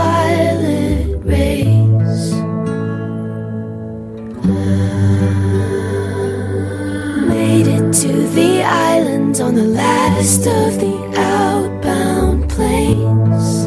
To 8.03 8.13
the 8.29 8.63
island 8.63 9.41
on 9.41 9.55
the 9.55 9.65
last 9.65 10.47
of 10.47 10.79
the 10.79 11.15
outbound 11.17 12.47
planes. 12.51 13.67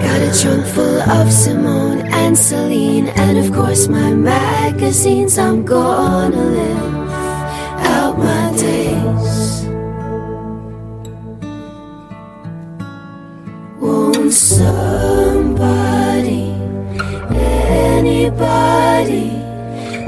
Got 0.00 0.22
a 0.22 0.32
trunk 0.40 0.64
full 0.66 1.02
of 1.02 1.30
Simone 1.30 2.00
and 2.12 2.38
Celine, 2.38 3.08
and 3.08 3.36
of 3.36 3.52
course 3.52 3.88
my 3.88 4.14
magazines. 4.14 5.36
I'm 5.38 5.66
gonna 5.66 6.42
live 6.42 7.10
out 7.84 8.16
my 8.16 8.50
days. 8.56 9.66
Won't 13.78 14.32
somebody, 14.32 16.54
anybody, 17.36 19.37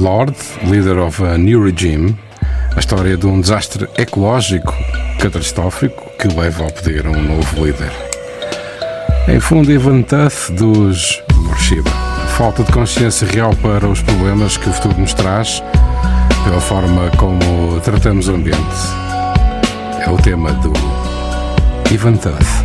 Lord, 0.00 0.34
Leader 0.64 0.98
of 0.98 1.22
a 1.22 1.36
New 1.36 1.62
Regime, 1.62 2.16
a 2.74 2.80
história 2.80 3.18
de 3.18 3.26
um 3.26 3.38
desastre 3.38 3.86
ecológico 3.98 4.74
catastrófico 5.20 6.10
que 6.18 6.26
leva 6.26 6.64
ao 6.64 6.70
poder 6.70 7.06
um 7.06 7.22
novo 7.22 7.62
líder. 7.62 7.92
Em 9.28 9.38
fundo, 9.38 9.68
Tuth 10.04 10.52
dos 10.52 11.22
Morshiba. 11.34 11.90
Falta 12.38 12.64
de 12.64 12.72
consciência 12.72 13.26
real 13.28 13.54
para 13.56 13.86
os 13.86 14.00
problemas 14.00 14.56
que 14.56 14.70
o 14.70 14.72
futuro 14.72 14.98
nos 14.98 15.12
traz, 15.12 15.62
pela 16.44 16.62
forma 16.62 17.10
como 17.18 17.78
tratamos 17.80 18.26
o 18.28 18.36
ambiente. 18.36 18.58
É 20.00 20.08
o 20.08 20.16
tema 20.16 20.50
do 20.54 20.72
Ivan 21.92 22.16
Tuth 22.16 22.64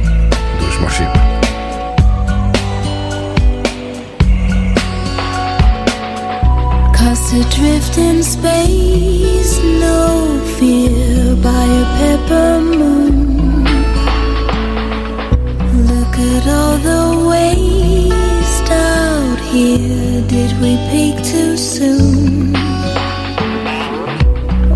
dos 0.62 0.78
Morshiba. 0.80 1.35
Cast 7.26 7.58
adrift 7.58 7.98
in 7.98 8.22
space, 8.22 9.58
no 9.58 10.40
fear 10.60 11.36
by 11.38 11.66
a 11.82 11.86
pepper 11.98 12.62
moon. 12.62 13.64
Look 15.88 16.20
at 16.20 16.48
all 16.48 16.78
the 16.78 17.28
waste 17.28 18.70
out 18.70 19.40
here. 19.40 20.22
Did 20.28 20.52
we 20.62 20.78
peak 20.92 21.16
too 21.26 21.58
soon? 21.58 22.56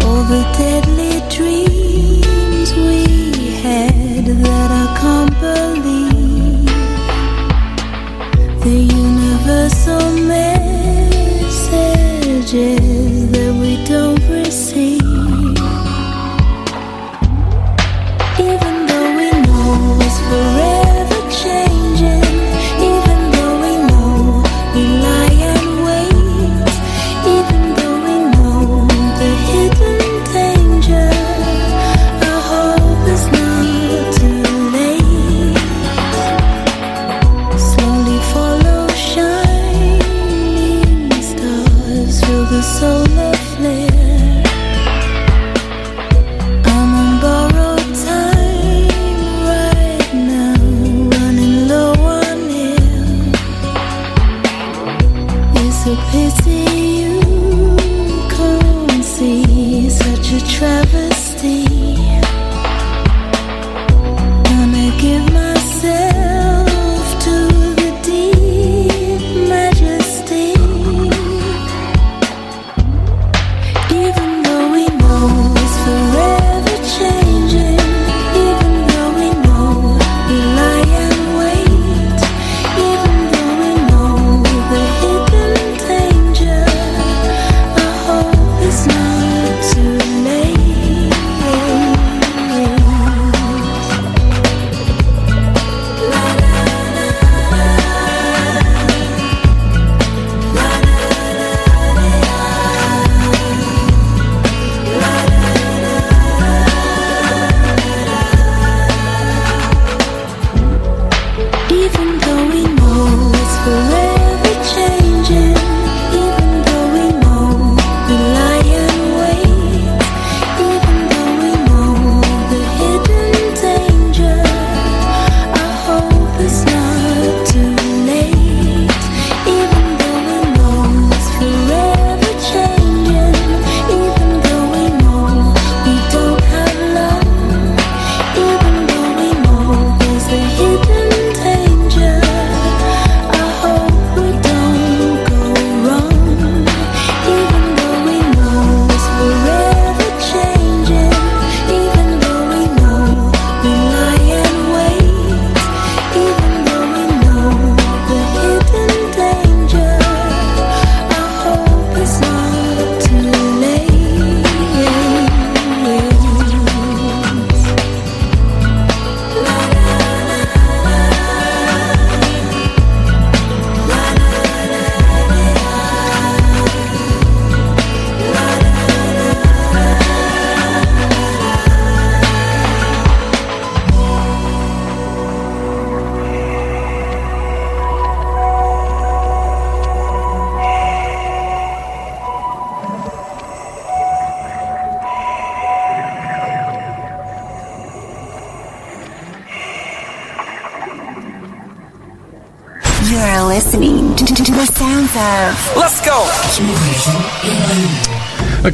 All 0.02 0.24
the 0.34 0.44
deadly 0.58 1.22
dreams 1.30 2.74
we 2.74 3.54
had 3.62 4.26
that 4.26 4.72
I 4.72 4.98
can't 5.00 5.40
believe. 5.40 5.99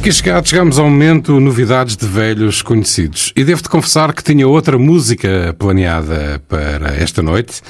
Aqui 0.06 0.12
chegamos 0.12 0.78
ao 0.78 0.88
momento 0.88 1.40
novidades 1.40 1.96
de 1.96 2.06
velhos 2.06 2.62
conhecidos. 2.62 3.32
E 3.34 3.42
devo-te 3.42 3.68
confessar 3.68 4.12
que 4.14 4.22
tinha 4.22 4.46
outra 4.46 4.78
música 4.78 5.52
planeada 5.58 6.40
para 6.48 6.94
esta 6.94 7.20
noite, 7.20 7.60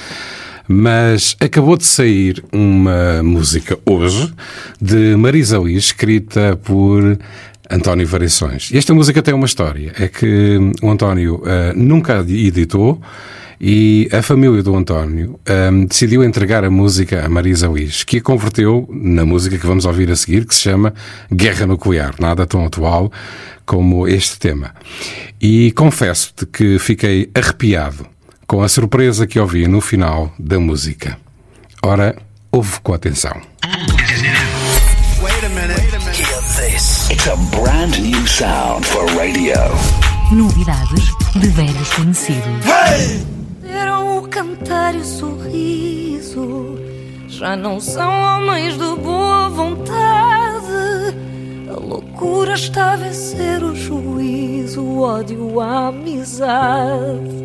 mas 0.67 1.35
acabou 1.39 1.75
de 1.75 1.87
sair 1.87 2.43
uma 2.53 3.23
música 3.23 3.75
hoje 3.83 4.31
de 4.79 5.15
Marisa 5.15 5.57
Liz, 5.57 5.85
escrita 5.85 6.55
por 6.63 7.17
António 7.71 8.05
Variações. 8.05 8.69
E 8.71 8.77
esta 8.77 8.93
música 8.93 9.23
tem 9.23 9.33
uma 9.33 9.47
história. 9.47 9.91
É 9.97 10.07
que 10.07 10.59
o 10.83 10.91
António 10.91 11.41
ah, 11.43 11.73
nunca 11.75 12.19
editou 12.19 13.01
e 13.59 14.07
a 14.11 14.21
família 14.21 14.61
do 14.61 14.75
António 14.75 15.39
ahm, 15.47 15.85
decidiu 15.85 16.23
entregar 16.23 16.63
a 16.63 16.69
música 16.69 17.25
a 17.25 17.29
Marisa 17.29 17.67
Liz, 17.67 18.03
que 18.03 18.17
a 18.17 18.21
converteu 18.21 18.87
na 18.89 19.25
música 19.25 19.57
que 19.57 19.65
vamos 19.65 19.85
ouvir 19.85 20.11
a 20.11 20.15
seguir, 20.15 20.45
que 20.45 20.53
se 20.53 20.61
chama 20.61 20.93
Guerra 21.31 21.65
Nuclear, 21.65 22.15
nada 22.19 22.45
tão 22.45 22.65
atual 22.65 23.11
como 23.65 24.07
este 24.07 24.39
tema. 24.39 24.73
E 25.41 25.71
confesso-te 25.71 26.45
que 26.45 26.79
fiquei 26.79 27.29
arrepiado 27.33 28.05
com 28.45 28.61
a 28.61 28.69
surpresa 28.69 29.27
que 29.27 29.39
ouvi 29.39 29.67
no 29.67 29.81
final 29.81 30.33
da 30.39 30.59
música. 30.59 31.17
Ora, 31.83 32.15
ouve 32.51 32.79
com 32.81 32.93
atenção. 32.93 33.41
Wait 35.21 35.43
a 35.43 35.49
minute. 35.49 35.87
Hear 36.13 36.41
this. 36.55 37.09
It's 37.09 37.27
a 37.27 37.35
brand 37.51 37.99
new 37.99 38.25
sound 38.27 38.85
for 38.85 39.05
radio. 39.17 39.57
Novidades 40.31 41.11
de 41.35 41.47
velhos 41.49 41.89
conhecidos. 41.93 42.65
O 42.65 43.46
cantar 44.37 44.93
e 44.93 44.99
o 44.99 45.03
sorriso. 45.03 46.77
Já 47.27 47.55
não 47.55 47.79
são 47.79 48.07
homens 48.07 48.73
de 48.73 49.01
boa 49.01 49.49
vontade. 49.49 51.17
A 51.69 51.79
loucura 51.79 52.53
está 52.53 52.93
a 52.93 52.97
vencer 52.97 53.63
o 53.63 53.75
juízo, 53.75 54.83
o 54.83 55.01
ódio, 55.01 55.59
a 55.59 55.87
amizade. 55.87 57.35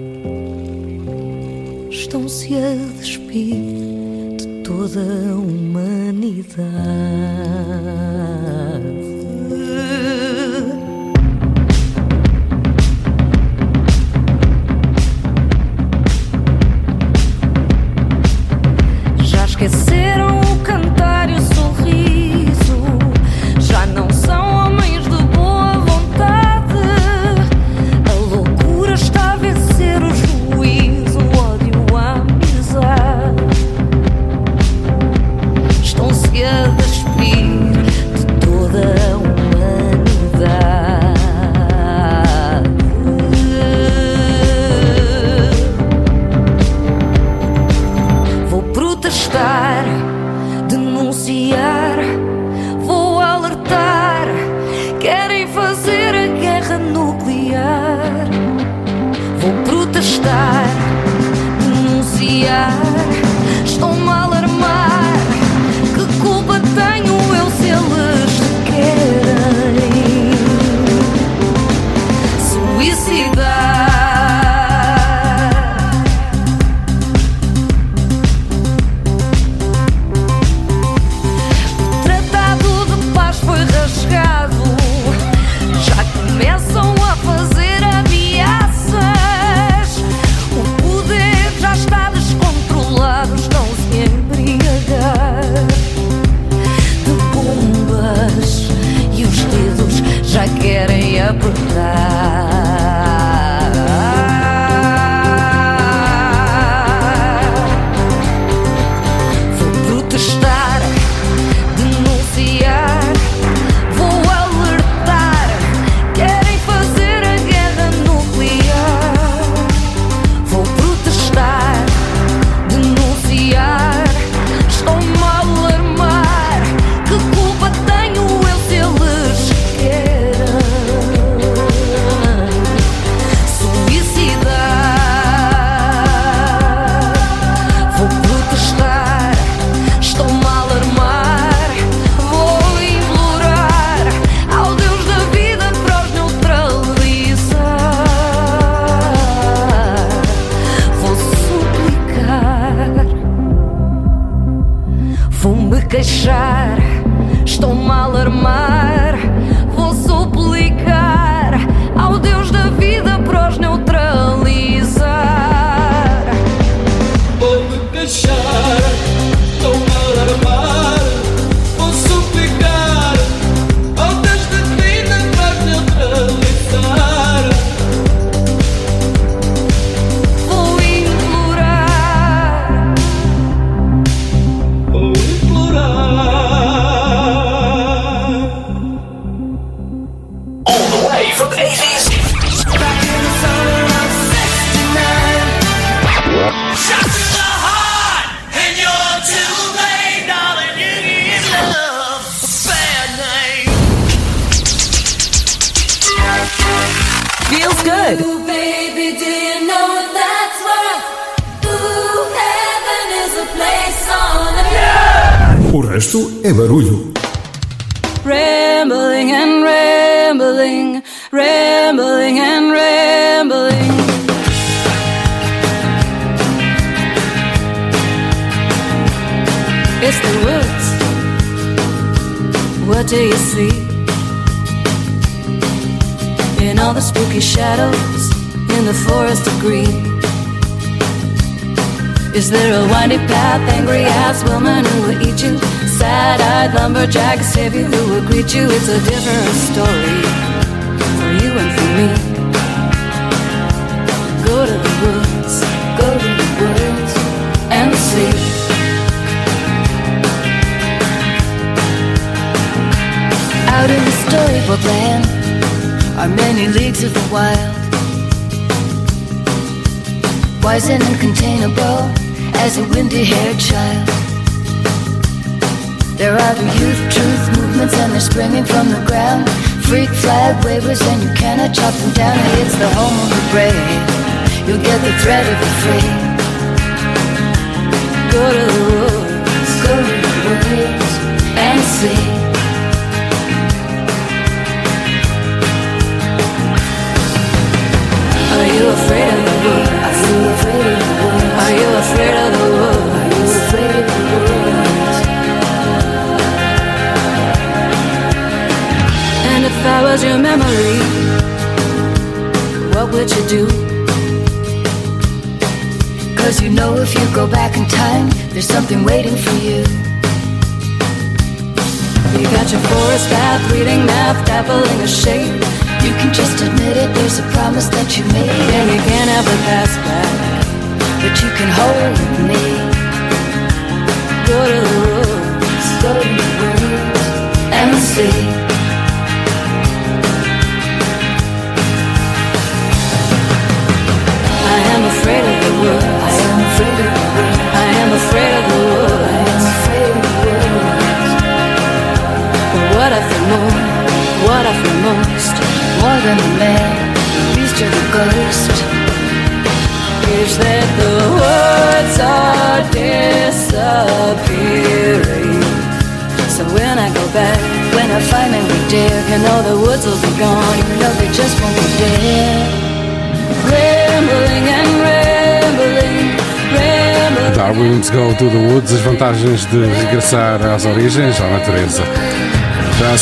Estão-se 1.90 2.54
a 2.56 2.74
despir 2.98 4.36
de 4.36 4.62
toda 4.62 5.00
a 5.00 5.34
humanidade. 5.34 6.52
Esqueceram 19.64 20.40
o 20.40 20.58
cantar 20.64 21.30
e 21.30 21.34
o 21.34 21.41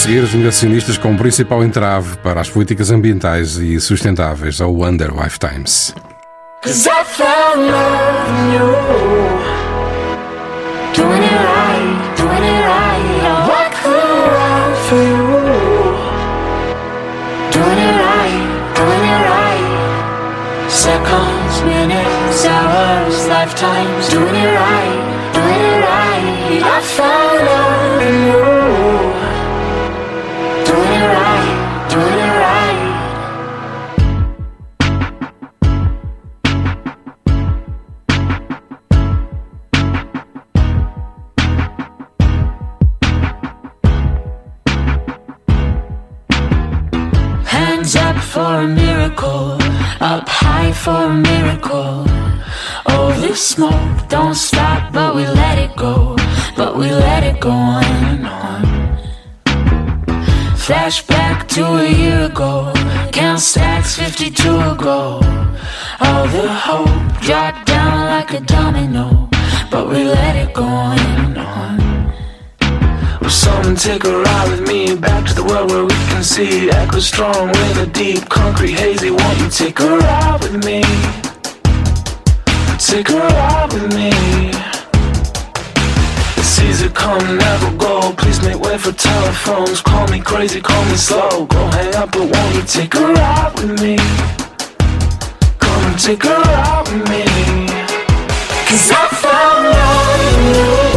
seguir, 0.01 0.23
os 0.25 0.33
negacionistas 0.33 0.97
como 0.97 1.19
principal 1.19 1.63
entrave 1.63 2.17
para 2.23 2.41
as 2.41 2.49
políticas 2.49 2.91
ambientais 2.91 3.57
e 3.57 3.79
sustentáveis 3.79 4.61
ao 4.61 4.75
Under 4.83 5.13
Lifetimes. 5.15 5.95
Seconds, 20.71 21.63
minutes, 21.63 22.47
hours, 22.47 23.27
lifetimes, 23.27 24.09
doing 24.09 24.35
it 24.35 24.55
right. 24.55 24.80
smoke, 53.51 54.09
don't 54.09 54.37
stop, 54.37 54.93
but 54.93 55.17
we 55.17 55.27
let 55.27 55.59
it 55.59 55.75
go. 55.77 56.15
But 56.57 56.77
we 56.77 56.87
let 56.91 57.25
it 57.25 57.41
go 57.41 57.51
on 57.51 57.85
and 57.85 58.27
on. 58.27 58.63
Flashback 60.67 61.49
to 61.55 61.65
a 61.85 61.89
year 62.03 62.27
ago, 62.27 62.73
count 63.11 63.41
stacks 63.41 63.97
52 63.97 64.49
ago. 64.75 65.21
All 66.01 66.27
the 66.37 66.47
hope 66.67 67.03
dropped 67.23 67.67
down 67.67 68.07
like 68.15 68.31
a 68.35 68.41
domino, 68.41 69.29
but 69.71 69.89
we 69.89 70.05
let 70.05 70.37
it 70.37 70.55
go 70.55 70.65
on 70.65 70.99
and 70.99 71.39
on. 71.39 71.75
Someone 73.29 73.75
take 73.75 74.05
a 74.05 74.17
ride 74.27 74.49
with 74.51 74.69
me 74.69 74.95
back 74.95 75.27
to 75.29 75.35
the 75.35 75.45
world 75.45 75.71
where 75.71 75.85
we 75.85 75.99
can 76.11 76.23
see 76.23 76.71
echo 76.71 77.01
strong 77.01 77.49
with 77.49 77.87
a 77.87 77.87
deep 77.87 78.29
concrete 78.29 78.79
hazy. 78.83 79.11
Won't 79.11 79.39
you 79.41 79.51
take 79.51 79.81
a 79.81 79.99
ride 79.99 80.39
with 80.43 80.65
me? 80.65 81.30
Say, 82.91 83.05
girl, 83.05 83.23
out 83.23 83.73
with 83.73 83.95
me. 83.95 84.11
Caesar 86.43 86.91
come, 86.91 87.37
never 87.39 87.71
go. 87.77 88.13
Please 88.19 88.43
make 88.43 88.59
way 88.59 88.77
for 88.79 88.91
telephones. 88.91 89.81
Call 89.81 90.09
me 90.09 90.19
crazy, 90.19 90.61
call 90.61 90.85
me 90.87 90.97
slow. 90.97 91.47
Go 91.47 91.67
hang 91.69 91.95
up, 91.95 92.11
but 92.11 92.23
won't 92.23 92.55
you 92.57 92.63
take 92.63 92.93
a 92.97 93.13
ride 93.13 93.53
with 93.55 93.81
me? 93.81 93.97
Come 95.61 95.85
and 95.87 96.01
take 96.01 96.25
a 96.25 96.35
ride 96.35 96.89
with 96.89 97.09
me. 97.09 97.23
Cause 98.67 98.91
I 98.91 99.07
found 99.23 99.67
love. 99.71 100.35
in 100.35 100.85
you. 100.85 100.90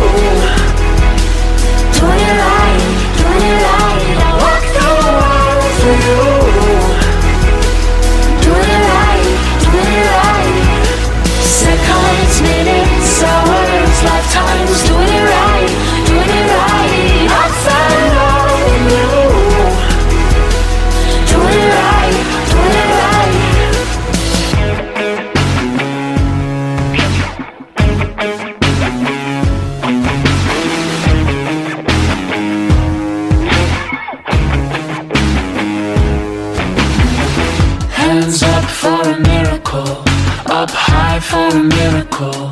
Up 39.75 40.69
high 40.69 41.19
for 41.19 41.47
a 41.47 41.63
miracle. 41.63 42.51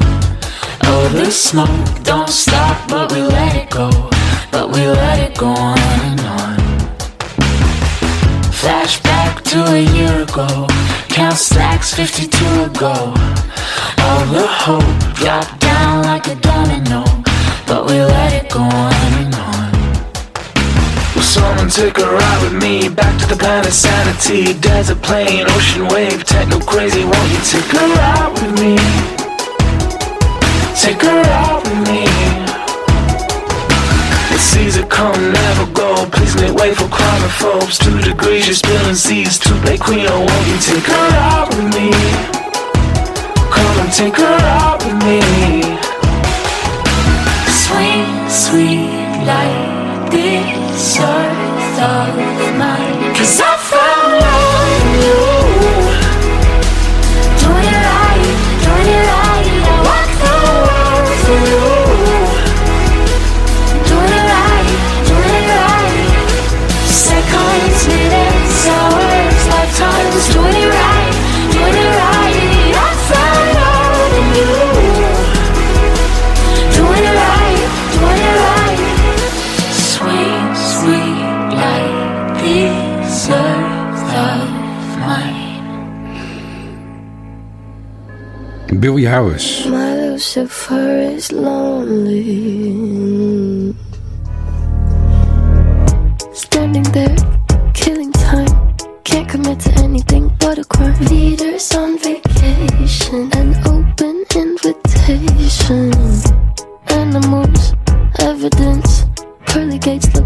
Oh, 0.85 1.07
the 1.13 1.29
smoke 1.29 2.03
don't 2.03 2.27
stop, 2.27 2.89
but 2.89 3.11
we 3.11 3.21
let 3.21 3.55
it 3.55 3.69
go. 3.69 3.91
But 4.51 4.69
we 4.69 4.87
let 4.87 5.19
it 5.29 5.37
go 5.37 5.45
on 5.45 5.77
and 5.77 6.19
on. 6.21 6.57
Flashback 8.51 9.43
to 9.51 9.63
a 9.63 9.81
year 9.93 10.23
ago. 10.23 10.65
Count 11.09 11.37
stacks 11.37 11.93
52 11.93 12.63
ago. 12.63 13.13
All 13.99 14.25
the 14.33 14.47
hope 14.47 15.13
dropped 15.13 15.59
down 15.59 16.03
like 16.03 16.25
a 16.25 16.35
domino. 16.35 17.03
But 17.67 17.85
we 17.85 18.01
let 18.01 18.33
it 18.33 18.51
go 18.51 18.61
on 18.61 18.93
and 19.21 19.35
on. 19.35 19.70
Someone 21.21 21.69
take 21.69 21.97
a 21.97 22.05
ride 22.05 22.41
with 22.43 22.61
me 22.61 22.89
back 22.89 23.19
to 23.21 23.27
the 23.27 23.35
planet 23.35 23.71
sanity? 23.71 24.53
Desert 24.59 25.01
plane, 25.01 25.45
ocean 25.47 25.87
wave, 25.87 26.23
techno 26.25 26.59
crazy. 26.59 27.03
Won't 27.03 27.31
you 27.31 27.39
take 27.45 27.73
a 27.73 27.85
ride 27.95 28.31
with 28.33 28.53
me? 28.59 28.75
Take 30.75 31.03
a 31.03 31.13
ride 31.21 31.61
with 31.63 31.79
me. 31.87 32.03
The 34.31 34.39
seas 34.39 34.75
that 34.75 34.89
come 34.89 35.31
never 35.31 35.65
go. 35.71 36.05
Please 36.11 36.35
make 36.35 36.55
way 36.55 36.73
for 36.73 36.85
chromophobes. 36.85 37.77
Two 37.77 38.01
degrees, 38.01 38.47
you're 38.47 38.55
spilling 38.55 38.95
seas. 38.95 39.37
Too 39.39 39.55
late, 39.61 39.79
queen. 39.79 40.07
Oh, 40.09 40.19
won't 40.25 40.47
you 40.47 40.57
take 40.59 40.87
a 40.87 40.99
ride 41.15 41.47
with 41.53 41.69
me? 41.77 41.91
Come 43.53 43.77
and 43.79 43.91
take 43.93 44.17
a 44.17 44.31
ride 44.41 44.79
with 44.83 44.97
me. 45.05 45.21
Sweet, 47.47 48.07
sweet 48.27 48.89
light, 49.23 49.80
this 50.11 50.99
earth 50.99 51.79
of 51.79 52.57
mine. 52.57 53.15
Cause 53.15 53.39
I 53.41 53.55
found 53.57 54.11
love 54.21 54.81
in 54.81 55.35
you. 55.35 55.40
Earth 82.51 84.03
of 84.13 84.49
mine. 84.99 85.41
Billy 88.79 89.05
Howes. 89.05 89.65
My 89.67 89.93
Lucifer 89.95 90.97
is 91.15 91.31
lonely. 91.31 92.63
Standing 96.33 96.83
there, 96.91 97.15
killing 97.73 98.11
time. 98.11 98.75
Can't 99.03 99.29
commit 99.29 99.59
to 99.61 99.71
anything 99.83 100.31
but 100.39 100.57
a 100.57 100.63
crime. 100.65 100.99
Leaders 101.05 101.73
on 101.75 101.97
vacation, 101.99 103.29
an 103.33 103.55
open 103.65 104.25
invitation. 104.35 105.91
Animals, 106.89 107.73
evidence. 108.19 108.90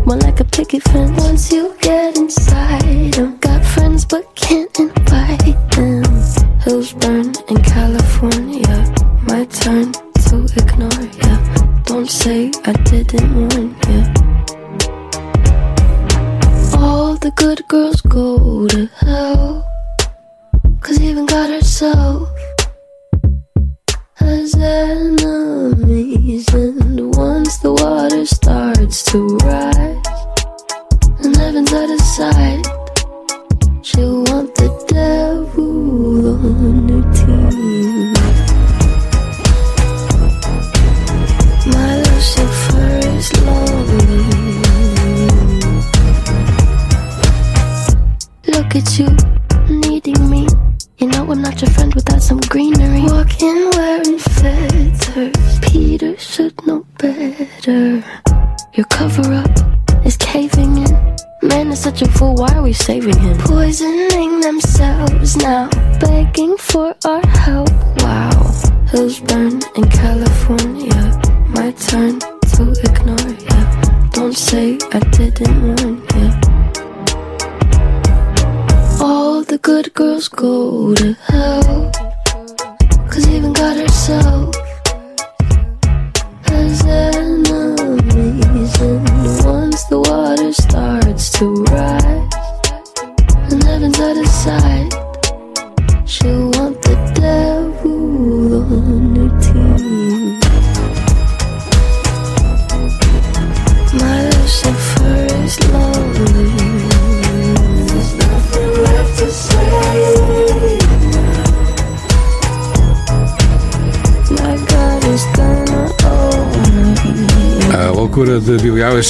More 0.05 0.17
like 0.17 0.39
a 0.39 0.45
picket 0.45 0.83
fence. 0.83 1.19
Once 1.19 1.51
you 1.51 1.75
get 1.81 2.15
inside, 2.15 2.84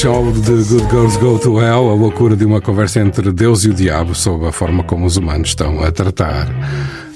ou 0.03 0.31
de 0.31 0.41
Good 0.41 0.89
Girls 0.89 1.17
Go 1.19 1.39
to 1.39 1.61
Hell, 1.61 1.89
a 1.89 1.93
loucura 1.93 2.35
de 2.35 2.43
uma 2.43 2.59
conversa 2.59 2.99
entre 2.99 3.31
Deus 3.31 3.63
e 3.63 3.69
o 3.69 3.73
diabo 3.73 4.13
sobre 4.13 4.49
a 4.49 4.51
forma 4.51 4.83
como 4.83 5.05
os 5.05 5.15
humanos 5.15 5.49
estão 5.49 5.81
a 5.81 5.89
tratar 5.89 6.47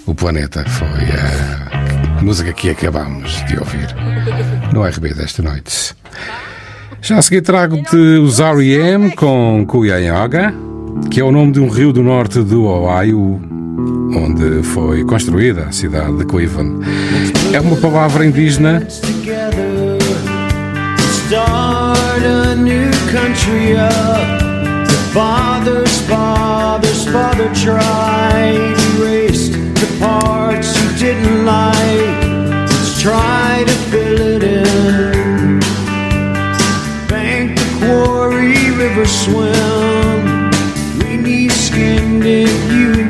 o 0.05 0.15
planeta. 0.15 0.63
Foi 0.63 0.87
a 0.87 2.23
música 2.23 2.53
que 2.53 2.69
acabamos 2.69 3.43
de 3.47 3.59
ouvir 3.59 3.87
no 4.73 4.83
RB 4.83 5.13
desta 5.13 5.43
noite. 5.43 5.93
Já 7.01 7.17
a 7.17 7.21
seguir 7.21 7.41
trago-te 7.41 7.97
os 7.97 8.39
R.E.M. 8.39 9.13
com 9.15 9.65
Cuyahoga, 9.67 10.53
que 11.11 11.19
é 11.19 11.23
o 11.23 11.31
nome 11.31 11.51
de 11.51 11.59
um 11.59 11.67
rio 11.67 11.91
do 11.91 12.01
norte 12.01 12.41
do 12.41 12.63
Ohio, 12.63 13.41
onde 14.15 14.63
foi 14.63 15.03
construída 15.03 15.65
a 15.65 15.71
cidade 15.73 16.17
de 16.17 16.25
Cleveland. 16.25 16.85
É 17.53 17.59
uma 17.59 17.75
palavra 17.75 18.25
indígena 18.25 18.87
start 22.19 22.47
a 22.47 22.55
new 22.55 22.91
country 23.09 23.77
up. 23.77 24.39
The 24.87 25.11
father's 25.13 26.01
father's 26.07 27.05
father 27.07 27.53
tried, 27.53 28.75
to 28.75 29.01
erased 29.01 29.53
the 29.53 29.97
parts 29.99 30.67
you 30.81 30.97
didn't 30.97 31.45
like. 31.45 32.21
Let's 32.69 33.01
try 33.01 33.63
to 33.65 33.73
fill 33.91 34.19
it 34.19 34.43
in. 34.43 35.59
Bank 37.07 37.57
the 37.57 37.69
quarry, 37.79 38.71
river 38.71 39.05
swim. 39.05 40.51
We 40.99 41.17
need 41.17 41.51
skinned 41.51 42.25
it, 42.25 42.49
you 42.71 43.08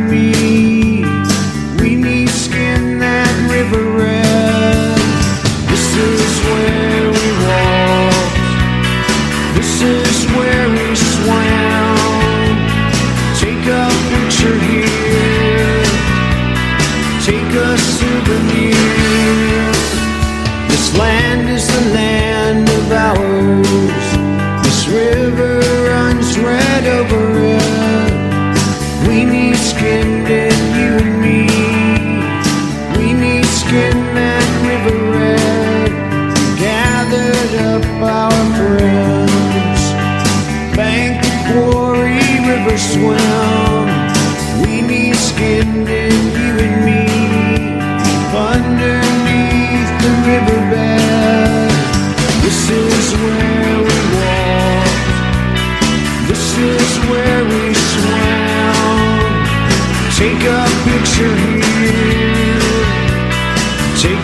Take 17.49 17.61
a 17.61 17.77
souvenir. 17.79 18.75
This 20.67 20.95
land 20.95 21.49
is 21.49 21.65
the 21.65 21.93
land 21.95 22.08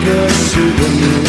Take 0.06 0.14
a 0.14 0.28
souvenir. 0.30 1.25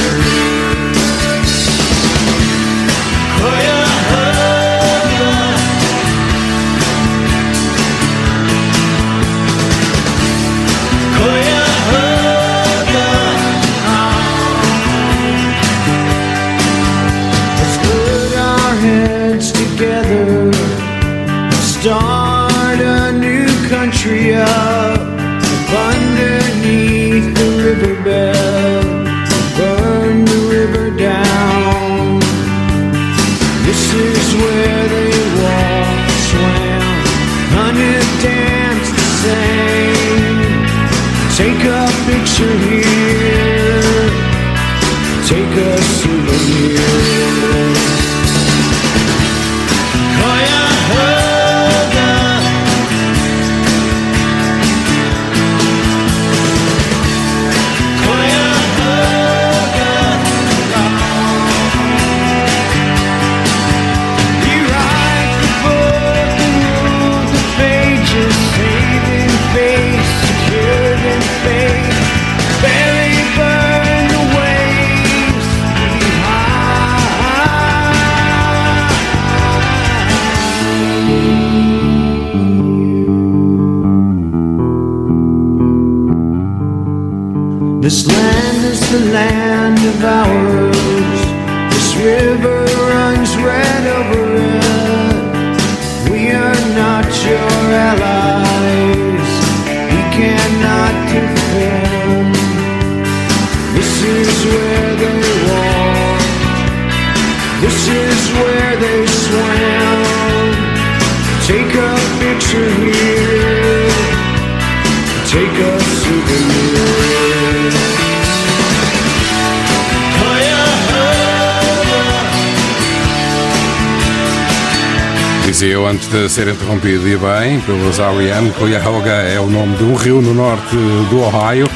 Antes 125.87 126.07
de 126.09 126.27
ser 126.29 126.47
interrompido, 126.47 127.07
e 127.07 127.15
bem, 127.17 127.59
pelos 127.61 127.99
R.E.M., 127.99 128.51
Cuyahoga 128.51 129.09
é 129.11 129.39
o 129.39 129.47
nome 129.47 129.75
de 129.77 129.83
um 129.83 129.95
rio 129.95 130.21
no 130.21 130.33
norte 130.33 130.75
do 131.09 131.19
Ohio, 131.21 131.69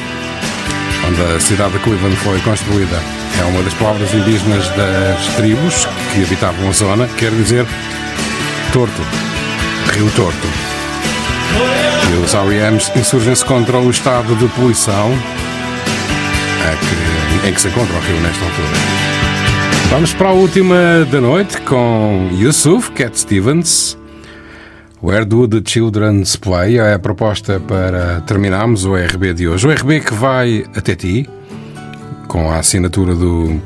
onde 1.08 1.22
a 1.34 1.40
cidade 1.40 1.72
de 1.72 1.78
Cleveland 1.80 2.16
foi 2.16 2.38
construída. 2.40 2.96
É 3.40 3.44
uma 3.44 3.62
das 3.62 3.72
palavras 3.74 4.12
indígenas 4.12 4.68
das 4.68 5.26
tribos 5.36 5.86
que 6.12 6.22
habitavam 6.22 6.68
a 6.68 6.72
zona, 6.72 7.08
quer 7.16 7.30
dizer 7.30 7.66
torto, 8.72 9.02
rio 9.94 10.10
torto. 10.14 10.48
E 12.12 12.24
os 12.24 12.34
R.E.Ms. 12.34 12.92
insurgem-se 12.96 13.44
contra 13.44 13.78
o 13.78 13.90
estado 13.90 14.34
de 14.36 14.46
poluição 14.48 15.12
a 16.70 16.76
que- 16.76 17.48
em 17.48 17.52
que 17.54 17.60
se 17.60 17.68
encontra 17.68 17.96
o 17.96 18.00
rio 18.00 18.20
nesta 18.20 18.44
altura. 18.44 18.68
Vamos 19.90 20.12
para 20.14 20.28
a 20.28 20.32
última 20.32 21.06
da 21.10 21.20
noite 21.20 21.58
com 21.62 22.28
Yusuf 22.32 22.90
Cat 22.92 23.18
Stevens. 23.18 23.98
Where 25.02 25.24
do 25.24 25.48
the 25.48 25.60
Children's 25.64 26.36
Play? 26.36 26.78
É 26.78 26.94
a 26.94 26.98
proposta 26.98 27.58
para 27.58 28.20
terminarmos 28.20 28.84
o 28.84 28.94
RB 28.94 29.34
de 29.34 29.48
hoje. 29.48 29.66
O 29.66 29.70
RB 29.72 29.98
que 29.98 30.14
vai 30.14 30.64
até 30.76 30.94
ti, 30.94 31.28
com 32.28 32.48
a 32.52 32.58
assinatura 32.58 33.16
do 33.16 33.60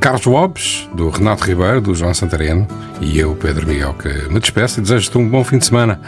Carlos 0.00 0.24
Lopes, 0.24 0.88
do 0.94 1.10
Renato 1.10 1.44
Ribeiro, 1.44 1.82
do 1.82 1.94
João 1.94 2.14
Santareno 2.14 2.66
e 2.98 3.18
eu, 3.18 3.34
Pedro 3.34 3.66
Miguel, 3.66 3.92
que 3.92 4.08
me 4.32 4.40
despeço 4.40 4.80
e 4.80 4.82
desejo-te 4.82 5.18
um 5.18 5.28
bom 5.28 5.44
fim 5.44 5.58
de 5.58 5.66
semana. 5.66 6.00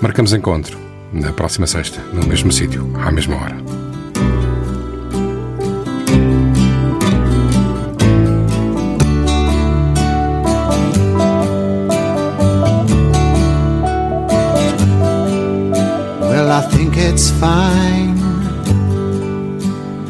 Marcamos 0.00 0.32
encontro 0.32 0.76
na 1.12 1.32
próxima 1.32 1.68
sexta, 1.68 2.00
no 2.12 2.26
mesmo 2.26 2.50
sítio, 2.50 2.90
à 2.96 3.12
mesma 3.12 3.36
hora. 3.36 3.83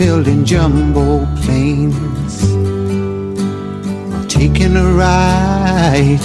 Building 0.05 0.44
jumbo 0.44 1.24
planes, 1.40 2.40
taking 4.28 4.76
a 4.76 4.85
ride 4.85 6.20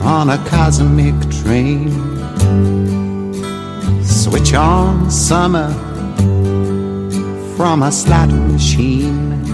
on 0.00 0.30
a 0.30 0.38
cosmic 0.48 1.14
train. 1.42 1.90
Switch 4.02 4.54
on 4.54 5.10
summer 5.10 5.70
from 7.56 7.82
a 7.82 7.92
slot 7.92 8.30
machine. 8.30 9.44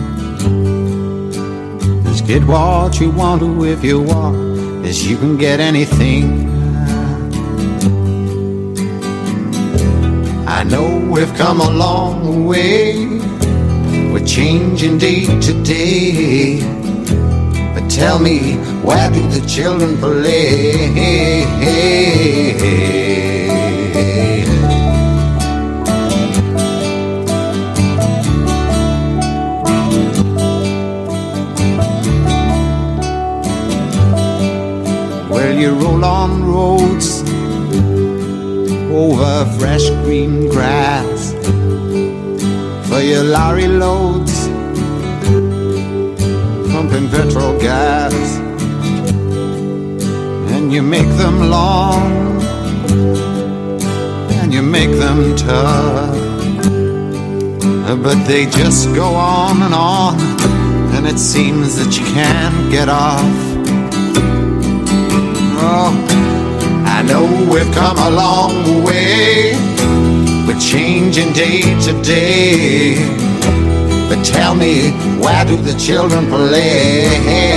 Just 2.05 2.25
get 2.25 2.45
what 2.45 3.01
you 3.01 3.11
want 3.11 3.41
to 3.41 3.65
if 3.65 3.83
you 3.83 4.01
want, 4.01 4.87
as 4.87 5.11
you 5.11 5.17
can 5.17 5.37
get 5.37 5.59
anything. 5.59 6.46
Know 10.71 10.99
we've 11.11 11.33
come 11.35 11.61
a 11.61 11.71
long 11.71 12.47
way. 12.47 13.07
We're 14.11 14.27
changing 14.27 14.99
day 14.99 15.25
to 15.25 15.63
day. 15.63 16.61
But 17.75 17.89
tell 17.91 18.19
me, 18.19 18.55
where 18.83 19.11
do 19.11 19.23
the 19.29 19.47
children 19.47 19.97
play? 19.99 21.45
Well, 35.31 35.59
you 35.59 35.75
roll 35.75 36.05
on 36.05 36.45
roads 36.45 37.16
over 38.97 39.45
fresh 39.59 39.91
green 40.05 40.49
grass 40.49 41.33
for 42.89 43.01
your 43.01 43.25
lorry 43.25 43.69
loads, 43.69 44.49
pumping 46.73 47.09
petrol 47.11 47.59
gas, 47.61 48.15
and 50.55 50.73
you 50.73 50.83
make 50.83 51.09
them 51.19 51.51
long 51.51 52.41
and 54.41 54.55
you 54.55 54.63
make 54.63 54.93
them 54.93 55.37
tough. 55.37 56.17
But 58.03 58.25
they 58.27 58.47
just 58.47 58.95
go 58.95 59.09
on 59.15 59.63
and 59.63 59.75
on, 59.75 60.19
and 60.95 61.07
it 61.07 61.19
seems 61.19 61.77
that 61.79 61.99
you 61.99 62.05
can't 62.15 62.71
get 62.71 62.89
off. 62.89 63.35
Oh, 65.59 66.26
know 67.07 67.25
we've 67.51 67.73
come 67.73 67.97
a 67.99 68.11
long 68.11 68.83
way, 68.83 69.53
we're 70.47 70.59
changing 70.59 71.33
day 71.33 71.63
to 71.83 71.93
day. 72.03 72.97
But 74.09 74.25
tell 74.25 74.55
me, 74.55 74.91
where 75.19 75.45
do 75.45 75.57
the 75.57 75.75
children 75.79 76.27
play? 76.27 77.56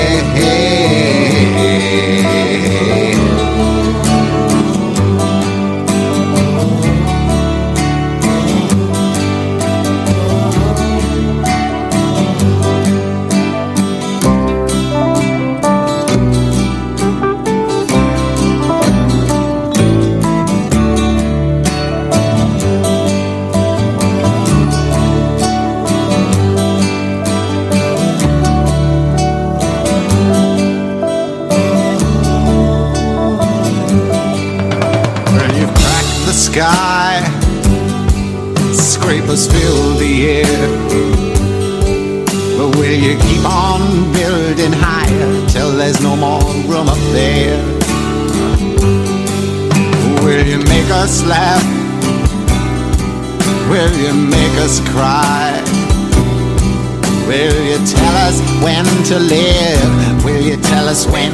To 59.10 59.18
live? 59.18 60.24
Will 60.24 60.40
you 60.40 60.56
tell 60.58 60.88
us 60.88 61.08
when 61.08 61.32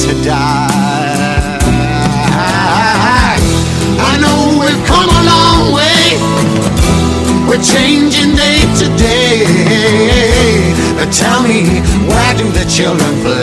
to 0.00 0.14
die? 0.24 1.58
I 4.00 4.16
know 4.16 4.56
we've 4.58 4.82
come 4.88 5.10
a 5.20 5.22
long 5.28 5.74
way. 5.76 6.16
We're 7.46 7.62
changing 7.62 8.34
day 8.34 8.64
to 8.80 8.88
day. 8.96 9.44
But 10.96 11.12
tell 11.12 11.42
me, 11.42 11.84
where 12.08 12.34
do 12.34 12.48
the 12.50 12.64
children 12.64 13.12
play? 13.20 13.37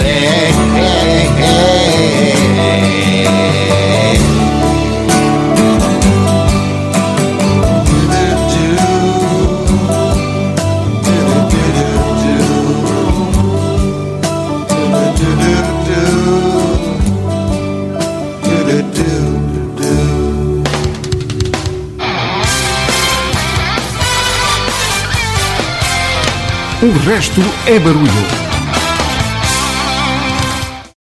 Resto 27.16 27.42
é 27.66 27.80
barulho. 27.80 28.45